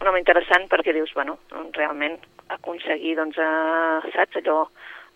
un 0.00 0.06
home 0.06 0.18
interessant 0.18 0.68
perquè 0.68 0.92
dius, 0.92 1.12
bueno, 1.14 1.38
realment 1.72 2.18
aconseguir, 2.48 3.16
doncs, 3.16 3.36
eh, 3.38 4.12
saps, 4.14 4.36
allò, 4.36 4.68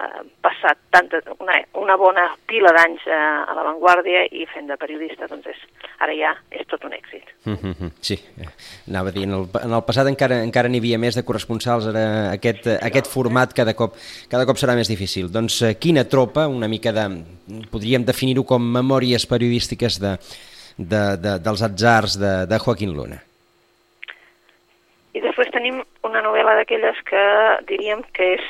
eh, 0.02 0.22
passat 0.44 0.78
tanta, 0.90 1.20
una, 1.38 1.56
una 1.78 1.96
bona 2.00 2.26
pila 2.48 2.72
d'anys 2.74 3.06
eh, 3.06 3.16
a 3.16 3.56
l'avantguàrdia 3.56 4.26
i 4.30 4.46
fent 4.50 4.70
de 4.70 4.76
periodista, 4.80 5.28
doncs 5.30 5.50
és, 5.52 5.64
ara 6.04 6.14
ja 6.18 6.34
és 6.50 6.66
tot 6.70 6.84
un 6.88 6.94
èxit. 6.96 7.32
Mm 7.44 7.58
-hmm, 7.62 7.90
sí, 8.00 8.18
anava 8.88 9.08
a 9.08 9.12
dir, 9.12 9.24
en 9.24 9.34
el, 9.38 9.46
en 9.64 9.72
el 9.72 9.84
passat 9.84 10.06
encara 10.06 10.42
encara 10.42 10.68
n'hi 10.68 10.78
havia 10.78 10.98
més 10.98 11.14
de 11.14 11.24
corresponsals, 11.24 11.86
ara 11.86 12.30
aquest, 12.32 12.66
aquest 12.66 13.06
format 13.06 13.52
cada 13.54 13.74
cop, 13.74 13.94
cada 14.28 14.46
cop 14.46 14.56
serà 14.56 14.74
més 14.74 14.88
difícil. 14.88 15.30
Doncs 15.32 15.62
eh, 15.62 15.74
quina 15.78 16.04
tropa, 16.04 16.46
una 16.48 16.68
mica 16.68 16.92
de... 16.92 17.24
podríem 17.70 18.04
definir-ho 18.04 18.44
com 18.44 18.62
memòries 18.62 19.26
periodístiques 19.26 19.98
de, 20.00 20.16
de, 20.78 21.16
de, 21.16 21.38
dels 21.38 21.62
atzars 21.62 22.18
de, 22.18 22.46
de 22.46 22.58
Joaquín 22.58 22.94
Luna. 22.96 23.22
I 25.12 25.20
després 25.20 25.50
tenim 25.52 25.82
una 26.08 26.22
novel·la 26.24 26.54
d'aquelles 26.56 26.96
que 27.08 27.22
diríem 27.68 28.00
que 28.16 28.32
és, 28.38 28.46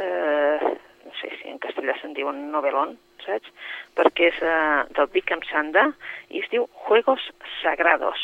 eh, 0.00 0.58
no 0.62 0.75
sé 1.20 1.30
si 1.40 1.48
en 1.50 1.58
castellà 1.62 1.96
se'n 2.00 2.14
diu 2.16 2.28
un 2.30 2.46
novel·lon, 2.52 2.96
saps? 3.24 3.52
Perquè 3.98 4.30
és 4.30 4.40
eh, 4.42 4.84
del 4.96 5.10
Bikram 5.14 5.42
Sanda 5.50 5.88
i 6.30 6.42
es 6.42 6.50
diu 6.52 6.68
Juegos 6.86 7.24
Sagrados. 7.60 8.22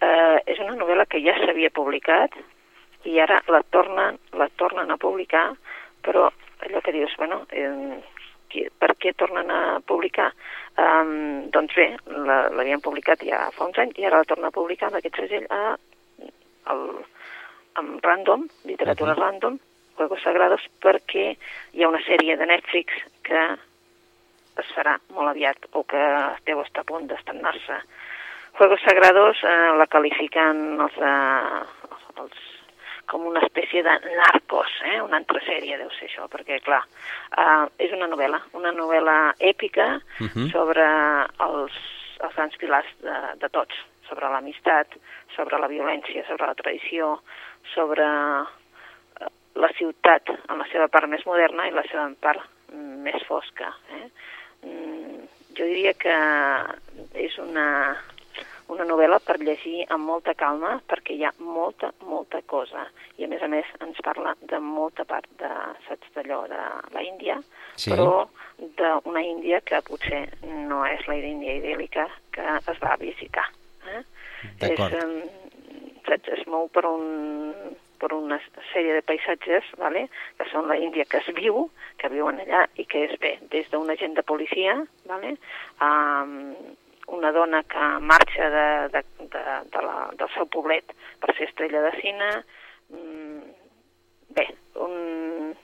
Eh, 0.00 0.38
és 0.46 0.60
una 0.60 0.76
novel·la 0.78 1.06
que 1.10 1.20
ja 1.24 1.36
s'havia 1.40 1.72
publicat 1.74 2.36
i 3.08 3.18
ara 3.20 3.40
la 3.48 3.62
tornen, 3.74 4.18
la 4.36 4.48
tornen 4.60 4.90
a 4.92 4.98
publicar, 5.00 5.50
però 6.04 6.28
allò 6.64 6.80
que 6.84 6.92
dius, 6.92 7.12
bueno, 7.20 7.44
eh, 7.50 8.00
per 8.50 8.94
què 8.98 9.12
tornen 9.16 9.50
a 9.50 9.60
publicar? 9.86 10.30
Um, 10.80 11.50
doncs 11.54 11.74
bé, 11.76 11.86
l'havien 12.08 12.82
publicat 12.82 13.22
ja 13.26 13.44
fa 13.54 13.66
uns 13.68 13.78
anys 13.78 13.98
i 14.00 14.06
ara 14.08 14.22
la 14.22 14.28
torna 14.28 14.50
a 14.50 14.54
publicar 14.54 14.88
amb 14.88 14.98
aquest 14.98 15.20
segell 15.20 15.46
a, 15.52 15.76
el, 16.74 16.84
amb 17.80 18.04
Random, 18.04 18.48
literatura 18.64 19.12
uh 19.12 19.16
-huh. 19.16 19.22
random, 19.22 19.58
Juegos 20.00 20.22
Sagrados, 20.24 20.62
perquè 20.80 21.34
hi 21.76 21.82
ha 21.84 21.88
una 21.90 22.00
sèrie 22.06 22.38
de 22.40 22.46
Netflix 22.48 23.02
que 23.26 23.40
es 24.60 24.70
farà 24.72 24.94
molt 25.12 25.28
aviat 25.34 25.66
o 25.76 25.82
que 25.84 26.04
deu 26.48 26.62
estar 26.64 26.86
a 26.86 26.88
punt 26.88 27.04
d'estrenar-se. 27.10 27.76
Juegos 28.56 28.80
Sagrados 28.86 29.42
eh, 29.44 29.58
la 29.76 29.86
qualifiquen 29.92 30.80
els, 30.86 30.96
eh, 31.04 31.90
els 32.24 32.46
com 33.10 33.26
una 33.26 33.42
espècie 33.44 33.82
de 33.84 33.92
narcos, 34.06 34.72
eh? 34.86 35.00
una 35.02 35.18
altra 35.20 35.42
sèrie 35.44 35.76
deu 35.80 35.90
ser 35.96 36.06
això, 36.08 36.28
perquè, 36.30 36.60
clar, 36.64 36.80
uh, 37.34 37.66
és 37.82 37.92
una 37.96 38.06
novel·la, 38.08 38.38
una 38.56 38.70
novel·la 38.76 39.16
èpica 39.52 39.88
uh 39.98 40.28
-huh. 40.28 40.46
sobre 40.52 40.86
els, 41.46 41.74
els 42.22 42.34
grans 42.36 42.56
pilars 42.56 42.90
de, 43.02 43.16
de 43.42 43.48
tots, 43.48 43.74
sobre 44.08 44.30
l'amistat, 44.30 44.94
sobre 45.34 45.58
la 45.58 45.68
violència, 45.68 46.24
sobre 46.28 46.46
la 46.46 46.54
traïció, 46.54 47.18
sobre 47.74 48.06
la 49.58 49.70
ciutat 49.78 50.30
en 50.30 50.58
la 50.58 50.66
seva 50.70 50.88
part 50.92 51.08
més 51.10 51.24
moderna 51.26 51.66
i 51.68 51.74
la 51.74 51.84
seva 51.88 52.06
part 52.20 52.44
més 52.74 53.22
fosca. 53.28 53.72
Eh? 53.96 54.06
Jo 55.56 55.66
diria 55.66 55.92
que 55.98 56.14
és 57.18 57.36
una, 57.42 57.66
una 58.70 58.86
novel·la 58.86 59.18
per 59.24 59.38
llegir 59.40 59.86
amb 59.90 60.06
molta 60.06 60.34
calma 60.38 60.76
perquè 60.88 61.16
hi 61.16 61.24
ha 61.26 61.32
molta, 61.42 61.90
molta 62.06 62.42
cosa. 62.46 62.86
I 63.18 63.26
a 63.26 63.30
més 63.32 63.42
a 63.42 63.50
més 63.52 63.68
ens 63.82 63.98
parla 64.04 64.36
de 64.52 64.60
molta 64.62 65.04
part 65.08 65.26
de, 65.42 65.50
saps 65.88 66.14
d'allò, 66.14 66.44
de 66.52 66.62
la 66.94 67.04
Índia, 67.04 67.40
sí. 67.74 67.90
però 67.90 68.28
d'una 68.78 69.24
Índia 69.26 69.60
que 69.66 69.82
potser 69.88 70.22
no 70.46 70.84
és 70.86 71.04
la 71.10 71.18
Índia 71.18 71.58
idíl·lica 71.58 72.06
que 72.36 72.46
es 72.60 72.82
va 72.84 72.96
visitar. 73.00 73.48
Eh? 73.90 74.02
D'acord. 74.60 74.96
saps, 76.06 76.28
es 76.38 76.46
mou 76.48 76.68
per 76.72 76.86
un 76.88 77.76
per 78.00 78.12
una 78.16 78.38
sèrie 78.72 78.96
de 78.96 79.04
paisatges, 79.06 79.68
vale? 79.80 80.06
que 80.38 80.46
són 80.50 80.68
la 80.70 80.78
Índia 80.80 81.06
que 81.08 81.20
es 81.20 81.28
viu, 81.36 81.66
que 82.00 82.10
viuen 82.12 82.40
allà 82.42 82.64
i 82.80 82.86
que 82.88 83.04
és 83.08 83.16
bé, 83.22 83.36
des 83.52 83.68
d'un 83.72 83.90
agent 83.92 84.16
de 84.16 84.24
policia, 84.26 84.78
vale? 85.10 85.36
um, 85.84 86.34
una 87.10 87.32
dona 87.34 87.62
que 87.66 87.86
marxa 88.06 88.50
de, 88.54 88.66
de, 88.94 89.04
de, 89.34 89.44
de 89.74 89.84
la, 89.84 89.96
del 90.18 90.30
seu 90.36 90.46
poblet 90.46 90.94
per 91.20 91.34
ser 91.36 91.48
estrella 91.50 91.82
de 91.88 91.94
cine, 92.00 92.30
um, 92.96 93.40
bé, 94.36 94.46
un, 94.80 95.54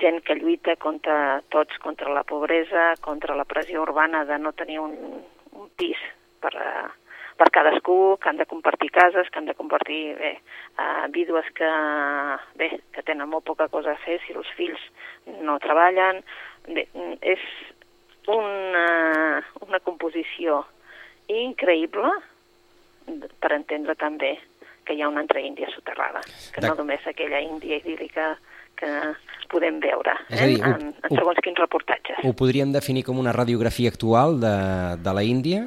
gent 0.00 0.22
que 0.24 0.34
lluita 0.38 0.74
contra 0.80 1.42
tots, 1.52 1.76
contra 1.84 2.12
la 2.12 2.24
pobresa, 2.24 2.94
contra 3.04 3.36
la 3.36 3.44
pressió 3.44 3.82
urbana 3.82 4.24
de 4.24 4.38
no 4.40 4.52
tenir 4.56 4.80
un, 4.80 4.96
un 5.52 5.68
pis 5.76 6.00
per, 6.40 6.54
uh, 6.56 6.88
per 7.38 7.48
cadascú, 7.54 8.16
que 8.20 8.28
han 8.30 8.40
de 8.40 8.46
compartir 8.46 8.90
cases, 8.92 9.28
que 9.30 9.38
han 9.38 9.48
de 9.48 9.54
compartir 9.58 10.14
bé, 10.18 10.32
uh, 10.78 11.06
vídues 11.12 11.48
que, 11.56 11.70
bé, 12.60 12.70
que 12.92 13.04
tenen 13.06 13.30
molt 13.30 13.46
poca 13.48 13.68
cosa 13.72 13.94
a 13.94 14.02
fer 14.04 14.20
si 14.26 14.36
els 14.36 14.50
fills 14.58 14.82
no 15.42 15.58
treballen. 15.62 16.22
Bé, 16.68 16.86
és 17.20 17.42
una, 18.30 19.42
una 19.64 19.80
composició 19.82 20.62
increïble 21.32 22.12
per 23.42 23.52
entendre 23.56 23.96
també 23.98 24.36
que 24.86 24.94
hi 24.94 25.02
ha 25.02 25.10
una 25.10 25.22
altra 25.22 25.40
Índia 25.40 25.68
soterrada, 25.74 26.22
que 26.54 26.62
no 26.64 26.74
només 26.78 27.04
aquella 27.06 27.40
Índia 27.42 27.78
idíl·lica 27.78 28.34
que 28.78 28.90
podem 29.52 29.78
veure 29.82 30.14
eh? 30.30 30.46
dir, 30.48 30.58
ho, 30.58 30.72
en, 30.72 30.90
en 30.90 31.12
segons 31.12 31.38
quins 31.44 31.60
reportatges. 31.60 32.22
Ho 32.26 32.32
podríem 32.38 32.72
definir 32.74 33.04
com 33.06 33.20
una 33.20 33.34
radiografia 33.34 33.92
actual 33.92 34.40
de, 34.42 34.56
de 35.02 35.14
la 35.14 35.24
Índia? 35.26 35.66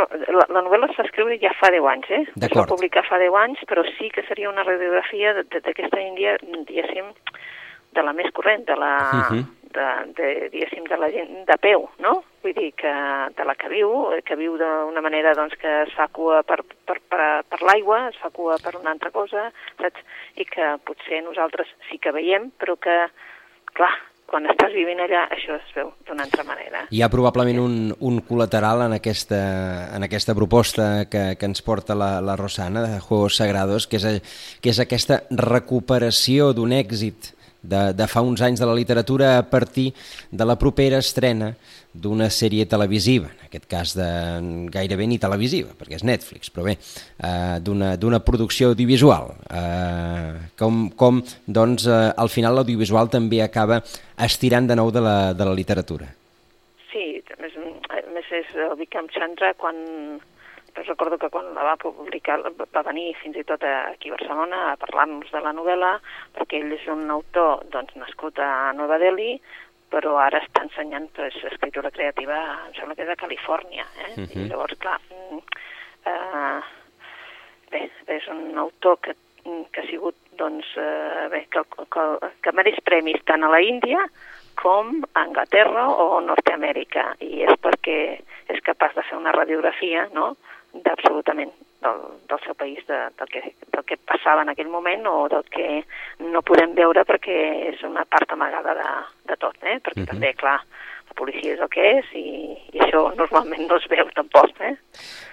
Bueno, 0.00 0.38
la, 0.38 0.46
la 0.48 0.62
novel·la 0.62 0.88
es 0.90 0.98
va 0.98 1.04
escriure 1.06 1.38
ja 1.42 1.52
fa 1.58 1.70
10 1.72 1.86
anys, 1.92 2.10
eh? 2.10 2.24
Es 2.46 2.56
va 2.56 2.66
publicar 2.68 3.04
fa 3.08 3.18
10 3.20 3.36
anys, 3.42 3.62
però 3.68 3.84
sí 3.96 4.10
que 4.14 4.24
seria 4.28 4.50
una 4.50 4.64
radiografia 4.64 5.34
d'aquesta 5.42 6.00
Índia, 6.00 6.36
diguéssim, 6.42 7.10
de 7.96 8.04
la 8.06 8.12
més 8.14 8.30
corrent, 8.32 8.66
de 8.66 8.76
la, 8.78 8.92
uh 9.12 9.22
-huh. 9.30 9.44
de, 9.76 9.86
de, 10.16 10.48
diguéssim, 10.50 10.84
de 10.84 10.96
la 10.96 11.10
gent 11.10 11.46
de 11.46 11.56
peu, 11.60 11.88
no? 11.98 12.22
Vull 12.42 12.54
dir 12.54 12.72
que 12.72 12.92
de 13.36 13.44
la 13.44 13.54
que 13.54 13.68
viu, 13.68 13.90
que 14.24 14.36
viu 14.36 14.56
d'una 14.56 15.00
manera 15.00 15.34
doncs, 15.34 15.56
que 15.56 15.82
es 15.82 15.92
fa 15.94 16.08
cua 16.08 16.42
per, 16.42 16.62
per, 16.86 17.00
per, 17.08 17.44
per 17.44 17.62
l'aigua, 17.62 18.08
es 18.08 18.16
fa 18.18 18.30
cua 18.30 18.56
per 18.62 18.76
una 18.76 18.90
altra 18.90 19.10
cosa, 19.10 19.52
saps? 19.80 20.00
I 20.36 20.44
que 20.44 20.78
potser 20.84 21.22
nosaltres 21.22 21.68
sí 21.90 21.98
que 21.98 22.12
veiem, 22.12 22.50
però 22.58 22.76
que, 22.76 23.10
clar, 23.74 23.94
quan 24.30 24.46
estàs 24.50 24.72
vivint 24.76 25.02
allà 25.02 25.24
això 25.34 25.56
es 25.58 25.72
veu 25.74 25.90
d'una 26.06 26.24
altra 26.26 26.44
manera. 26.46 26.84
Hi 26.94 27.02
ha 27.02 27.10
probablement 27.12 27.58
un, 27.62 27.74
un 28.06 28.20
col·lateral 28.28 28.84
en 28.86 28.94
aquesta, 28.96 29.40
en 29.96 30.06
aquesta 30.06 30.36
proposta 30.38 30.88
que, 31.10 31.24
que 31.36 31.50
ens 31.50 31.64
porta 31.66 31.98
la, 31.98 32.12
la 32.24 32.38
Rosana 32.38 32.86
de 32.86 33.00
Juegos 33.02 33.40
Sagrados, 33.42 33.88
que 33.90 33.98
és, 33.98 34.38
que 34.62 34.70
és 34.72 34.80
aquesta 34.82 35.24
recuperació 35.30 36.52
d'un 36.54 36.76
èxit 36.76 37.34
de, 37.62 37.92
de 37.96 38.06
fa 38.08 38.22
uns 38.24 38.40
anys 38.42 38.60
de 38.60 38.68
la 38.68 38.74
literatura 38.74 39.38
a 39.38 39.44
partir 39.44 39.90
de 40.30 40.46
la 40.46 40.56
propera 40.58 41.00
estrena 41.00 41.52
d'una 41.92 42.28
sèrie 42.30 42.66
televisiva, 42.70 43.32
en 43.34 43.48
aquest 43.48 43.66
cas 43.70 43.94
de, 43.98 44.08
gairebé 44.70 45.08
ni 45.10 45.18
televisiva, 45.18 45.74
perquè 45.78 45.98
és 45.98 46.06
Netflix, 46.06 46.52
però 46.54 46.68
bé, 46.68 46.76
eh, 46.76 47.58
d'una 47.60 48.22
producció 48.26 48.70
audiovisual. 48.70 49.32
Eh, 49.50 50.32
com, 50.60 50.86
com 50.94 51.20
doncs, 51.46 51.88
eh, 51.90 52.00
al 52.16 52.30
final 52.30 52.54
l'audiovisual 52.54 53.10
també 53.10 53.42
acaba 53.42 53.82
estirant 54.16 54.70
de 54.70 54.78
nou 54.78 54.92
de 54.94 55.02
la, 55.02 55.18
de 55.34 55.48
la 55.48 55.56
literatura. 55.56 56.12
Sí, 56.92 57.22
a 57.34 57.42
més, 57.42 57.58
a 57.90 58.02
més 58.14 58.34
és 58.38 58.54
el 58.68 58.76
Vikram 58.78 59.10
Chandra 59.14 59.52
quan 59.58 59.78
recordo 60.74 61.18
que 61.18 61.30
quan 61.30 61.54
la 61.54 61.64
va 61.64 61.76
publicar 61.80 62.38
va 62.42 62.82
venir 62.86 63.14
fins 63.22 63.36
i 63.36 63.44
tot 63.44 63.62
aquí 63.64 64.10
a 64.10 64.16
Barcelona 64.16 64.60
a 64.70 64.76
parlar-nos 64.76 65.30
de 65.32 65.40
la 65.40 65.52
novel·la 65.56 65.96
perquè 66.36 66.60
ell 66.60 66.72
és 66.76 66.86
un 66.88 67.10
autor 67.10 67.64
doncs, 67.72 67.96
nascut 67.96 68.38
a 68.38 68.72
Nova 68.76 68.98
Delhi 68.98 69.40
però 69.90 70.16
ara 70.22 70.40
està 70.44 70.62
ensenyant 70.64 71.08
pues, 71.16 71.36
escritura 71.50 71.90
creativa, 71.90 72.38
em 72.68 72.76
sembla 72.76 72.94
que 72.94 73.04
és 73.04 73.10
de 73.10 73.18
Califòrnia, 73.18 73.86
eh? 74.04 74.12
Uh 74.12 74.22
-huh. 74.22 74.36
I 74.38 74.48
llavors, 74.48 74.78
clar, 74.78 75.00
eh, 76.06 76.60
bé, 77.70 77.90
és 78.06 78.28
un 78.28 78.58
autor 78.58 79.00
que, 79.00 79.14
que 79.72 79.80
ha 79.80 79.86
sigut, 79.86 80.14
doncs, 80.32 80.66
eh, 80.76 81.28
bé, 81.30 81.46
que, 81.50 81.62
que, 81.94 82.30
que 82.42 82.52
mereix 82.52 82.78
premis 82.84 83.24
tant 83.24 83.44
a 83.44 83.48
la 83.48 83.60
Índia 83.60 84.06
com 84.54 85.02
a 85.12 85.20
Anglaterra 85.22 85.88
o 85.88 86.20
Nord-Amèrica, 86.20 87.16
i 87.20 87.42
és 87.42 87.54
perquè 87.60 88.20
és 88.48 88.60
capaç 88.62 88.94
de 88.94 89.02
fer 89.02 89.16
una 89.16 89.32
radiografia, 89.32 90.08
no?, 90.12 90.36
d'absolutament 90.72 91.52
del, 91.82 92.00
del 92.28 92.40
seu 92.44 92.54
país, 92.54 92.80
de, 92.86 92.98
del, 93.18 93.28
que, 93.32 93.42
del 93.72 93.84
que 93.88 93.98
passava 94.08 94.44
en 94.44 94.52
aquell 94.52 94.70
moment 94.70 95.06
o 95.08 95.28
del 95.32 95.44
que 95.50 95.82
no 96.28 96.44
podem 96.46 96.74
veure 96.76 97.04
perquè 97.08 97.38
és 97.72 97.82
una 97.88 98.04
part 98.04 98.32
amagada 98.36 98.76
de, 98.78 98.90
de 99.32 99.38
tot, 99.40 99.56
eh? 99.62 99.78
perquè 99.80 100.02
uh 100.02 100.04
-huh. 100.04 100.12
també, 100.12 100.34
clar, 100.34 100.60
la 101.08 101.14
policia 101.14 101.54
és 101.54 101.60
el 101.60 101.68
que 101.68 101.86
és 101.98 102.12
i, 102.14 102.28
i 102.76 102.78
això 102.86 103.14
normalment 103.16 103.66
no 103.66 103.76
es 103.76 103.88
veu 103.88 104.06
tampoc. 104.14 104.60
Eh? 104.60 104.76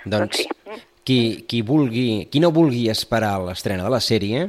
Doncs, 0.06 0.18
doncs 0.18 0.38
sí. 0.38 0.48
qui, 1.04 1.20
qui, 1.48 1.62
vulgui, 1.62 2.28
qui 2.32 2.40
no 2.40 2.52
vulgui 2.52 2.90
esperar 2.90 3.38
l'estrena 3.44 3.84
de 3.84 3.90
la 3.90 4.00
sèrie 4.00 4.48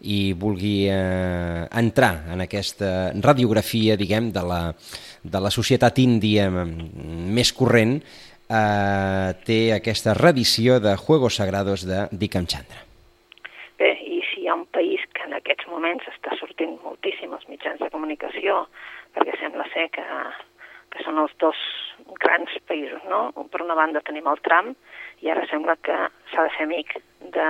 i 0.00 0.32
vulgui 0.32 0.88
eh, 0.88 1.68
entrar 1.76 2.24
en 2.32 2.40
aquesta 2.40 3.12
radiografia, 3.20 3.96
diguem, 3.96 4.30
de 4.32 4.42
la, 4.42 4.74
de 5.22 5.40
la 5.40 5.50
societat 5.50 5.98
índia 5.98 6.48
més 6.50 7.52
corrent, 7.52 8.00
eh, 8.50 9.32
té 9.46 9.60
aquesta 9.76 10.14
reedició 10.18 10.80
de 10.82 10.96
Juegos 10.98 11.38
Sagrados 11.40 11.86
de 11.86 12.06
Dikam 12.10 12.46
Chandra. 12.50 12.82
Bé, 13.78 13.94
i 14.04 14.20
si 14.28 14.42
hi 14.42 14.50
ha 14.50 14.58
un 14.58 14.66
país 14.74 15.04
que 15.14 15.24
en 15.28 15.36
aquests 15.38 15.68
moments 15.70 16.08
està 16.10 16.36
sortint 16.40 16.76
moltíssim 16.84 17.32
als 17.32 17.46
mitjans 17.48 17.80
de 17.80 17.90
comunicació, 17.94 18.64
perquè 19.14 19.38
sembla 19.40 19.66
ser 19.72 19.88
que, 19.94 20.04
que 20.92 21.04
són 21.06 21.22
els 21.22 21.32
dos 21.40 21.60
grans 22.20 22.52
països, 22.66 23.02
no? 23.08 23.30
Per 23.52 23.62
una 23.62 23.78
banda 23.78 24.02
tenim 24.04 24.28
el 24.28 24.42
Trump 24.44 24.74
i 25.24 25.30
ara 25.30 25.46
sembla 25.50 25.78
que 25.86 25.96
s'ha 26.32 26.46
de 26.46 26.54
fer 26.56 26.66
amic 26.66 26.96
de, 27.36 27.48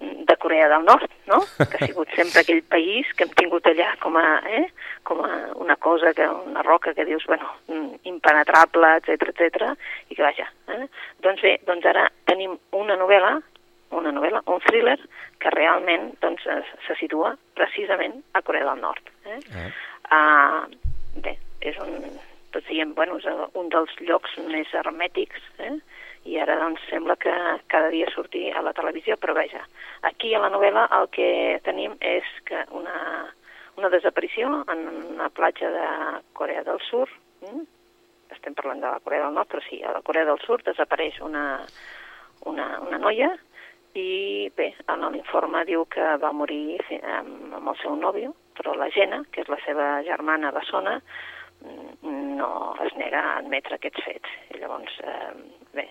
de 0.00 0.36
Corea 0.36 0.68
del 0.68 0.84
Nord, 0.84 1.10
no? 1.26 1.40
Que 1.56 1.78
ha 1.78 1.86
sigut 1.86 2.10
sempre 2.16 2.42
aquell 2.42 2.62
país 2.66 3.08
que 3.16 3.26
hem 3.26 3.32
tingut 3.38 3.66
allà 3.70 3.92
com 4.02 4.18
a, 4.18 4.26
eh? 4.50 4.66
com 5.06 5.22
a 5.24 5.30
una 5.60 5.76
cosa, 5.76 6.12
que 6.16 6.26
una 6.26 6.62
roca 6.66 6.94
que 6.94 7.06
dius, 7.06 7.24
bueno, 7.30 7.48
impenetrable, 8.02 8.96
etc 9.00 9.30
etc 9.30 9.74
i 10.10 10.14
que 10.16 10.22
vaja. 10.22 10.50
Eh? 10.74 10.86
Doncs 11.24 11.44
bé, 11.46 11.58
doncs 11.68 11.86
ara 11.92 12.08
tenim 12.26 12.58
una 12.72 12.98
novel·la 13.00 13.38
una 13.94 14.10
novel·la, 14.10 14.42
un 14.50 14.60
thriller, 14.64 14.98
que 15.38 15.52
realment 15.54 16.12
doncs, 16.22 16.46
se 16.86 16.96
situa 16.98 17.34
precisament 17.54 18.16
a 18.34 18.42
Corea 18.42 18.66
del 18.70 18.82
Nord. 18.82 19.10
Eh? 19.30 19.38
Eh. 19.38 19.68
Uh, 20.10 21.20
bé, 21.22 21.36
és 21.62 21.78
un, 21.82 21.94
tots 22.54 22.66
diem, 22.70 22.94
bueno, 22.98 23.18
és 23.20 23.28
un 23.60 23.70
dels 23.72 23.94
llocs 24.02 24.34
més 24.50 24.72
hermètics, 24.74 25.46
eh? 25.62 25.76
I 26.24 26.38
ara 26.40 26.56
doncs 26.60 26.82
sembla 26.88 27.16
que 27.20 27.32
cada 27.68 27.90
dia 27.92 28.08
surti 28.14 28.48
a 28.50 28.62
la 28.64 28.72
televisió, 28.72 29.16
però 29.20 29.34
veja, 29.36 29.60
aquí 30.08 30.34
a 30.34 30.40
la 30.40 30.50
novel·la 30.52 30.86
el 30.98 31.08
que 31.12 31.30
tenim 31.64 31.96
és 32.00 32.28
que 32.48 32.64
una, 32.72 33.28
una 33.76 33.90
desaparició 33.92 34.62
en 34.72 34.86
una 35.14 35.28
platja 35.30 35.70
de 35.70 35.88
Corea 36.32 36.64
del 36.64 36.80
Sur, 36.88 37.08
hm? 37.44 37.64
estem 38.34 38.56
parlant 38.56 38.80
de 38.80 38.88
la 38.88 39.02
Corea 39.04 39.26
del 39.26 39.36
Nord, 39.36 39.50
però 39.52 39.64
sí, 39.68 39.82
a 39.82 39.92
la 39.92 40.02
Corea 40.02 40.24
del 40.28 40.40
Sur 40.46 40.62
desapareix 40.64 41.20
una, 41.20 41.44
una, 42.50 42.70
una 42.86 42.98
noia 42.98 43.34
i 43.94 44.50
bé, 44.56 44.72
en 44.90 45.04
l'informe 45.12 45.62
diu 45.68 45.84
que 45.86 46.16
va 46.22 46.32
morir 46.34 46.80
amb, 46.90 47.52
amb 47.60 47.70
el 47.70 47.78
seu 47.82 47.94
nòvio, 47.94 48.32
però 48.58 48.74
la 48.74 48.90
Gena, 48.90 49.22
que 49.30 49.44
és 49.44 49.50
la 49.52 49.60
seva 49.66 49.88
germana 50.06 50.50
bessona, 50.54 50.98
no 52.02 52.48
es 52.84 52.96
nega 52.98 53.20
a 53.20 53.36
admetre 53.38 53.78
aquests 53.78 54.02
fets. 54.04 54.32
I 54.54 54.60
llavors, 54.60 54.96
eh, 55.00 55.30
bé, 55.76 55.86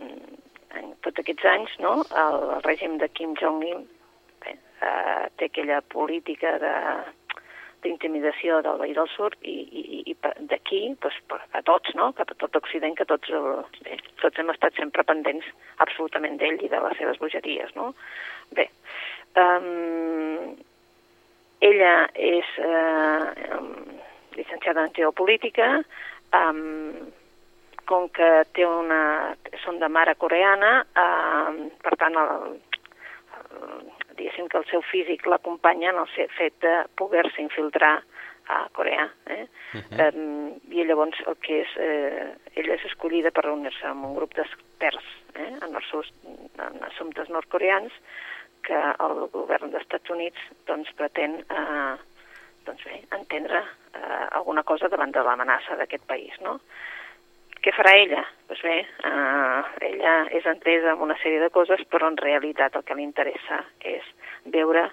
en 0.00 0.94
tots 1.04 1.22
aquests 1.22 1.48
anys, 1.48 1.74
no, 1.84 1.98
el, 2.24 2.38
el 2.56 2.62
règim 2.68 2.98
de 3.02 3.08
Kim 3.12 3.34
Jong-il 3.40 3.82
eh, 4.46 5.26
té 5.36 5.50
aquella 5.50 5.82
política 5.94 6.56
de 6.62 6.76
del 8.62 8.78
veí 8.78 8.92
del 8.94 9.08
sud 9.10 9.34
i, 9.42 9.54
i, 9.80 10.02
i 10.12 10.14
d'aquí 10.50 10.82
doncs, 11.02 11.16
a 11.52 11.62
tots, 11.62 11.94
no? 11.98 12.12
cap 12.12 12.30
a 12.30 12.36
tot 12.38 12.56
Occident, 12.56 12.94
que 12.96 13.04
tots, 13.04 13.30
bé, 13.82 13.98
tots 14.22 14.38
hem 14.38 14.50
estat 14.50 14.76
sempre 14.78 15.02
pendents 15.02 15.46
absolutament 15.78 16.38
d'ell 16.38 16.62
i 16.62 16.70
de 16.70 16.80
les 16.84 16.98
seves 16.98 17.18
bogeries. 17.18 17.74
No? 17.74 17.92
Bé, 18.54 18.68
um, 19.34 20.54
ella 21.62 21.94
és 22.14 22.54
eh, 22.58 23.58
llicenciada 24.36 24.86
en 24.86 24.94
geopolítica, 24.94 25.82
um, 26.38 27.10
com 27.88 28.08
que 28.14 28.30
té 28.56 28.66
una, 28.66 29.34
són 29.64 29.80
de 29.82 29.88
mare 29.88 30.14
coreana, 30.20 30.72
eh, 31.04 31.68
per 31.84 31.96
tant, 32.00 32.16
el, 32.18 32.56
el, 33.38 33.84
diguéssim 34.16 34.48
que 34.48 34.60
el 34.60 34.68
seu 34.70 34.82
físic 34.90 35.26
l'acompanya 35.26 35.92
en 35.92 36.02
el 36.02 36.10
fet 36.36 36.58
de 36.64 36.74
poder-se 36.96 37.42
infiltrar 37.42 37.98
a 38.48 38.68
Corea. 38.72 39.08
Eh? 39.26 39.46
Uh 39.74 39.80
-huh. 39.80 40.14
um, 40.14 40.60
I 40.70 40.84
llavors 40.84 41.18
el 41.26 41.36
que 41.36 41.60
és, 41.62 41.68
eh, 41.76 42.34
ella 42.54 42.74
és 42.74 42.84
escollida 42.84 43.30
per 43.30 43.44
reunir-se 43.44 43.86
amb 43.86 44.04
un 44.04 44.14
grup 44.14 44.34
d'experts 44.34 45.04
eh? 45.34 45.52
en, 45.62 45.70
en 46.58 46.82
assumptes 46.84 47.28
nord-coreans 47.28 47.92
que 48.62 48.74
el 48.74 49.28
govern 49.32 49.70
dels 49.70 49.82
Estats 49.82 50.10
Units 50.10 50.38
doncs, 50.66 50.92
pretén 50.92 51.44
eh, 51.50 51.96
doncs 52.64 52.84
bé, 52.84 53.02
entendre 53.10 53.62
eh, 53.94 54.26
alguna 54.30 54.62
cosa 54.62 54.88
davant 54.88 55.12
de 55.12 55.22
l'amenaça 55.22 55.76
d'aquest 55.76 56.06
país. 56.06 56.40
No? 56.40 56.60
Què 57.62 57.70
farà 57.76 57.92
ella? 57.94 58.24
Doncs 58.50 58.62
bé, 58.66 58.76
eh, 58.82 59.62
ella 59.88 60.14
és 60.34 60.46
entesa 60.50 60.96
en 60.96 61.02
una 61.04 61.16
sèrie 61.22 61.38
de 61.38 61.50
coses, 61.54 61.82
però 61.90 62.08
en 62.10 62.18
realitat 62.18 62.74
el 62.74 62.82
que 62.82 62.96
li 62.98 63.04
interessa 63.06 63.60
és 63.86 64.08
veure 64.54 64.88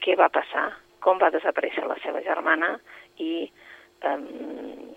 què 0.00 0.14
va 0.16 0.30
passar, 0.32 0.70
com 1.04 1.20
va 1.20 1.32
desaparèixer 1.34 1.84
la 1.84 1.98
seva 2.02 2.22
germana 2.24 2.72
i, 3.20 3.44
eh, 3.44 4.20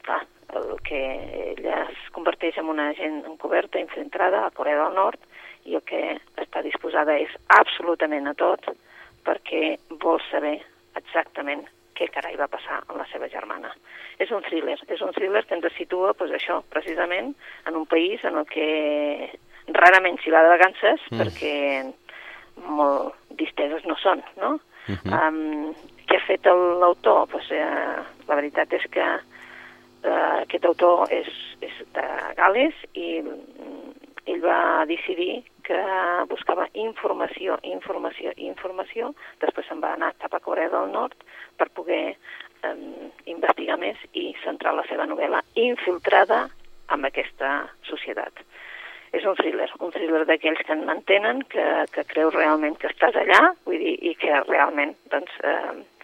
clar, 0.06 0.22
el 0.56 0.70
que 0.88 1.02
ella 1.52 1.82
es 1.92 2.06
converteix 2.16 2.58
en 2.58 2.72
una 2.72 2.90
agent 2.94 3.20
encoberta, 3.26 3.82
infiltrada 3.84 4.46
a 4.46 4.54
Corea 4.56 4.80
del 4.84 4.96
Nord 4.96 5.20
i 5.66 5.76
el 5.76 5.84
que 5.84 6.02
està 6.40 6.64
disposada 6.66 7.18
és 7.20 7.36
absolutament 7.60 8.32
a 8.32 8.36
tot 8.40 8.72
perquè 9.28 9.76
vol 10.02 10.22
saber 10.30 10.56
exactament 10.96 11.68
què 12.00 12.08
carai 12.14 12.38
va 12.40 12.48
passar 12.52 12.80
amb 12.86 12.98
la 13.02 13.08
seva 13.12 13.28
germana. 13.32 13.74
És 14.24 14.32
un 14.32 14.44
thriller, 14.48 14.78
és 14.88 15.04
un 15.06 15.14
thriller 15.16 15.44
que 15.48 15.58
ens 15.58 15.76
situa, 15.76 16.14
doncs 16.18 16.36
això, 16.40 16.62
precisament, 16.72 17.34
en 17.68 17.80
un 17.80 17.86
país 17.92 18.24
en 18.24 18.40
el 18.40 18.48
que 18.50 18.70
rarament 19.76 20.18
s'hi 20.24 20.34
va 20.34 20.44
de 20.46 20.56
vacances, 20.56 21.06
mm. 21.12 21.20
perquè 21.20 21.54
molt 22.80 23.16
disteses 23.40 23.86
no 23.88 23.96
són, 24.02 24.24
no? 24.42 24.58
Uh 24.90 24.96
-huh. 24.96 25.28
um, 25.30 25.74
què 26.08 26.18
ha 26.18 26.26
fet 26.26 26.46
l'autor? 26.46 27.28
Pues, 27.30 27.52
eh, 27.52 28.00
la 28.28 28.36
veritat 28.36 28.74
és 28.74 28.86
que 28.92 29.06
eh, 30.04 30.42
aquest 30.42 30.66
autor 30.66 31.08
és, 31.12 31.30
és 31.62 31.76
de 31.94 32.06
Gales 32.38 32.76
i 32.94 33.22
ell 34.26 34.42
va 34.42 34.86
decidir 34.90 35.44
que 35.70 35.80
buscava 36.32 36.66
informació, 36.74 37.60
informació, 37.70 38.34
informació, 38.42 39.14
després 39.44 39.70
se'n 39.70 39.84
va 39.84 39.94
anar 39.94 40.16
cap 40.22 40.34
a 40.34 40.42
Corea 40.42 40.72
del 40.74 40.90
Nord 40.94 41.18
per 41.62 41.70
poder 41.78 42.04
eh, 42.16 42.74
investigar 43.30 43.78
més 43.82 44.02
i 44.18 44.32
centrar 44.44 44.74
la 44.78 44.86
seva 44.90 45.06
novel·la 45.10 45.44
infiltrada 45.62 46.48
amb 46.90 47.06
aquesta 47.06 47.52
societat. 47.86 48.42
És 49.14 49.26
un 49.26 49.38
thriller, 49.38 49.70
un 49.82 49.94
thriller 49.94 50.26
d'aquells 50.30 50.62
que 50.66 50.74
en 50.74 50.84
mantenen, 50.90 51.42
que, 51.54 51.66
que 51.94 52.06
creus 52.10 52.36
realment 52.36 52.78
que 52.82 52.90
estàs 52.90 53.16
allà, 53.18 53.54
vull 53.66 53.80
dir, 53.82 53.96
i 54.10 54.14
que 54.18 54.42
realment, 54.50 54.96
doncs, 55.14 55.38
eh, 55.46 55.99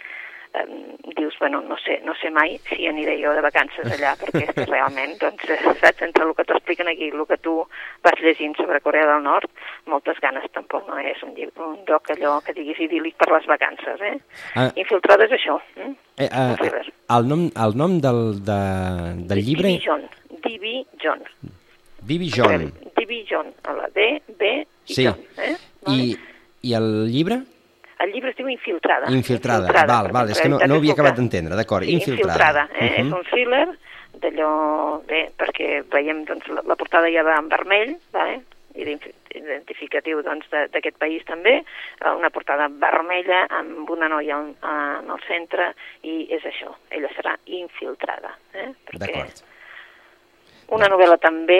eh, 0.55 0.95
dius, 1.17 1.35
bueno, 1.39 1.61
no 1.61 1.77
sé, 1.77 1.99
no 2.05 2.15
sé 2.15 2.29
mai 2.31 2.57
si 2.69 2.87
aniré 2.87 3.17
jo 3.21 3.33
de 3.35 3.43
vacances 3.45 3.87
allà, 3.91 4.13
perquè 4.19 4.43
és 4.45 4.53
que 4.55 4.65
realment, 4.71 5.15
doncs, 5.21 5.47
eh, 5.49 5.59
saps, 5.81 6.03
entre 6.07 6.25
el 6.27 6.33
que 6.37 6.45
t'expliquen 6.49 6.91
aquí, 6.91 7.09
el 7.13 7.25
que 7.29 7.37
tu 7.43 7.57
vas 8.05 8.21
llegint 8.21 8.55
sobre 8.59 8.81
Corea 8.85 9.07
del 9.11 9.23
Nord, 9.25 9.51
moltes 9.91 10.19
ganes 10.23 10.47
tampoc 10.55 10.87
no 10.89 10.99
és 11.01 11.21
un, 11.25 11.33
llibre, 11.37 11.65
un 11.65 11.81
lloc 11.89 12.11
allò 12.15 12.37
que 12.45 12.55
diguis 12.57 12.81
idíl·lic 12.87 13.17
per 13.21 13.31
les 13.33 13.49
vacances, 13.51 14.01
eh? 14.01 14.15
Ah. 14.55 14.69
Infiltrada 14.75 15.27
és 15.27 15.35
això. 15.37 15.59
Eh? 15.81 15.91
Eh, 16.25 16.29
uh, 16.29 16.83
el, 17.17 17.27
nom, 17.27 17.47
el 17.51 17.77
nom 17.77 17.99
del, 18.03 18.21
de, 18.45 18.61
del 19.29 19.43
llibre... 19.43 19.75
Divi 19.75 19.83
John. 19.85 20.07
Divi 20.45 20.75
John. 21.01 21.25
Divi 22.05 22.29
John. 22.29 22.69
Divi 22.95 23.25
John, 23.29 23.51
a 23.63 23.73
la 23.73 23.89
D, 23.93 24.21
B 24.37 24.53
i 24.87 24.93
sí. 24.93 25.03
John. 25.07 25.19
Eh? 25.37 25.55
Vale? 25.85 26.03
I, 26.03 26.15
I 26.69 26.73
el 26.77 26.89
llibre? 27.11 27.41
El 28.03 28.11
llibre 28.11 28.31
es 28.33 28.37
diu 28.37 28.49
Infiltrada. 28.51 29.09
Infiltrada, 29.11 29.69
infiltrada 29.69 29.93
val, 29.93 30.11
val, 30.11 30.31
és 30.33 30.41
que 30.41 30.49
no, 30.51 30.59
no 30.59 30.75
ho 30.75 30.81
havia 30.81 30.95
acabat 30.97 31.15
d'entendre, 31.19 31.55
d'acord, 31.55 31.85
sí, 31.85 31.95
infiltrada. 31.95 32.65
infiltrada. 32.65 32.67
Eh? 32.73 32.85
Uh 32.85 32.89
-huh. 32.89 33.05
És 33.05 33.13
un 33.19 33.23
thriller 33.29 33.67
d'allò, 34.21 34.51
bé, 35.07 35.21
perquè 35.37 35.83
veiem 35.91 36.25
doncs, 36.25 36.47
la, 36.47 36.61
la 36.65 36.75
portada 36.75 37.09
ja 37.11 37.23
va 37.23 37.37
en 37.39 37.49
vermell, 37.49 37.97
vale? 38.11 38.43
identificatiu 38.75 40.21
doncs, 40.21 40.47
d'aquest 40.49 40.97
doncs, 40.97 40.99
país 40.99 41.23
també, 41.25 41.63
eh, 42.03 42.11
una 42.11 42.29
portada 42.29 42.67
vermella 42.67 43.47
amb 43.49 43.89
una 43.89 44.07
noia 44.07 44.37
en 44.37 45.09
el 45.09 45.21
centre 45.27 45.73
i 46.03 46.27
és 46.29 46.43
això, 46.43 46.75
ella 46.89 47.09
serà 47.15 47.37
infiltrada. 47.45 48.37
Eh? 48.53 48.73
D'acord 48.91 49.54
una 50.73 50.89
novel·la 50.89 51.17
també 51.21 51.59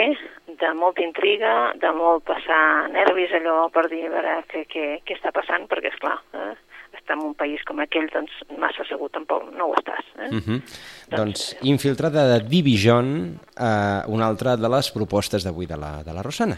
de 0.59 0.73
molta 0.77 1.03
intriga, 1.03 1.73
de 1.81 1.91
molt 1.95 2.23
passar 2.27 2.89
nervis 2.93 3.33
allò 3.37 3.67
per 3.73 3.87
dir 3.91 4.05
a 4.07 4.13
veure 4.13 4.35
què, 4.51 4.63
què, 4.71 4.85
què 5.05 5.17
està 5.17 5.33
passant, 5.35 5.67
perquè 5.71 5.91
és 5.91 5.99
clar, 6.01 6.17
eh? 6.33 6.53
estar 6.95 7.17
en 7.17 7.25
un 7.27 7.33
país 7.37 7.61
com 7.67 7.81
aquell, 7.83 8.07
doncs 8.13 8.33
massa 8.61 8.85
segur 8.87 9.09
tampoc 9.13 9.49
no 9.53 9.69
ho 9.69 9.75
estàs. 9.77 10.05
Eh? 10.17 10.29
Uh 10.29 10.39
-huh. 10.39 10.59
Doncs, 11.09 11.17
doncs 11.17 11.57
infiltrada 11.63 12.27
de 12.31 12.39
Division, 12.47 13.39
eh, 13.57 14.01
una 14.07 14.25
altra 14.25 14.55
de 14.55 14.69
les 14.69 14.91
propostes 14.91 15.43
d'avui 15.43 15.65
de, 15.65 15.77
la, 15.77 16.03
de 16.03 16.13
la 16.13 16.23
Rosana. 16.23 16.57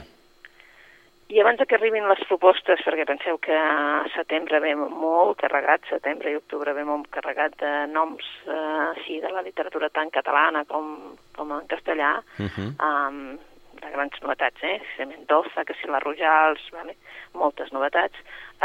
I 1.27 1.41
abans 1.41 1.59
que 1.67 1.75
arribin 1.75 2.07
les 2.07 2.21
propostes, 2.29 2.79
perquè 2.85 3.03
penseu 3.07 3.35
que 3.43 3.55
a 3.55 4.05
setembre 4.13 4.61
ve 4.63 4.71
molt 4.77 5.35
carregat, 5.41 5.83
setembre 5.89 6.31
i 6.31 6.37
octubre 6.39 6.71
ve 6.73 6.85
molt 6.87 7.09
carregat 7.11 7.57
de 7.59 7.71
noms 7.91 8.23
eh, 8.47 8.93
sí, 9.03 9.19
de 9.19 9.33
la 9.33 9.43
literatura 9.43 9.89
tant 9.91 10.11
catalana 10.13 10.63
com, 10.69 11.17
com 11.35 11.51
en 11.51 11.67
castellà, 11.67 12.13
uh 12.39 12.47
-huh. 12.47 12.69
um, 12.79 13.37
de 13.81 13.89
grans 13.91 14.21
novetats, 14.21 14.63
eh? 14.63 14.79
Si 14.95 15.05
Mendoza, 15.05 15.65
que 15.65 15.75
si 15.81 15.87
la 15.87 15.99
Rojals, 15.99 16.63
vale? 16.71 16.95
moltes 17.33 17.71
novetats. 17.71 18.15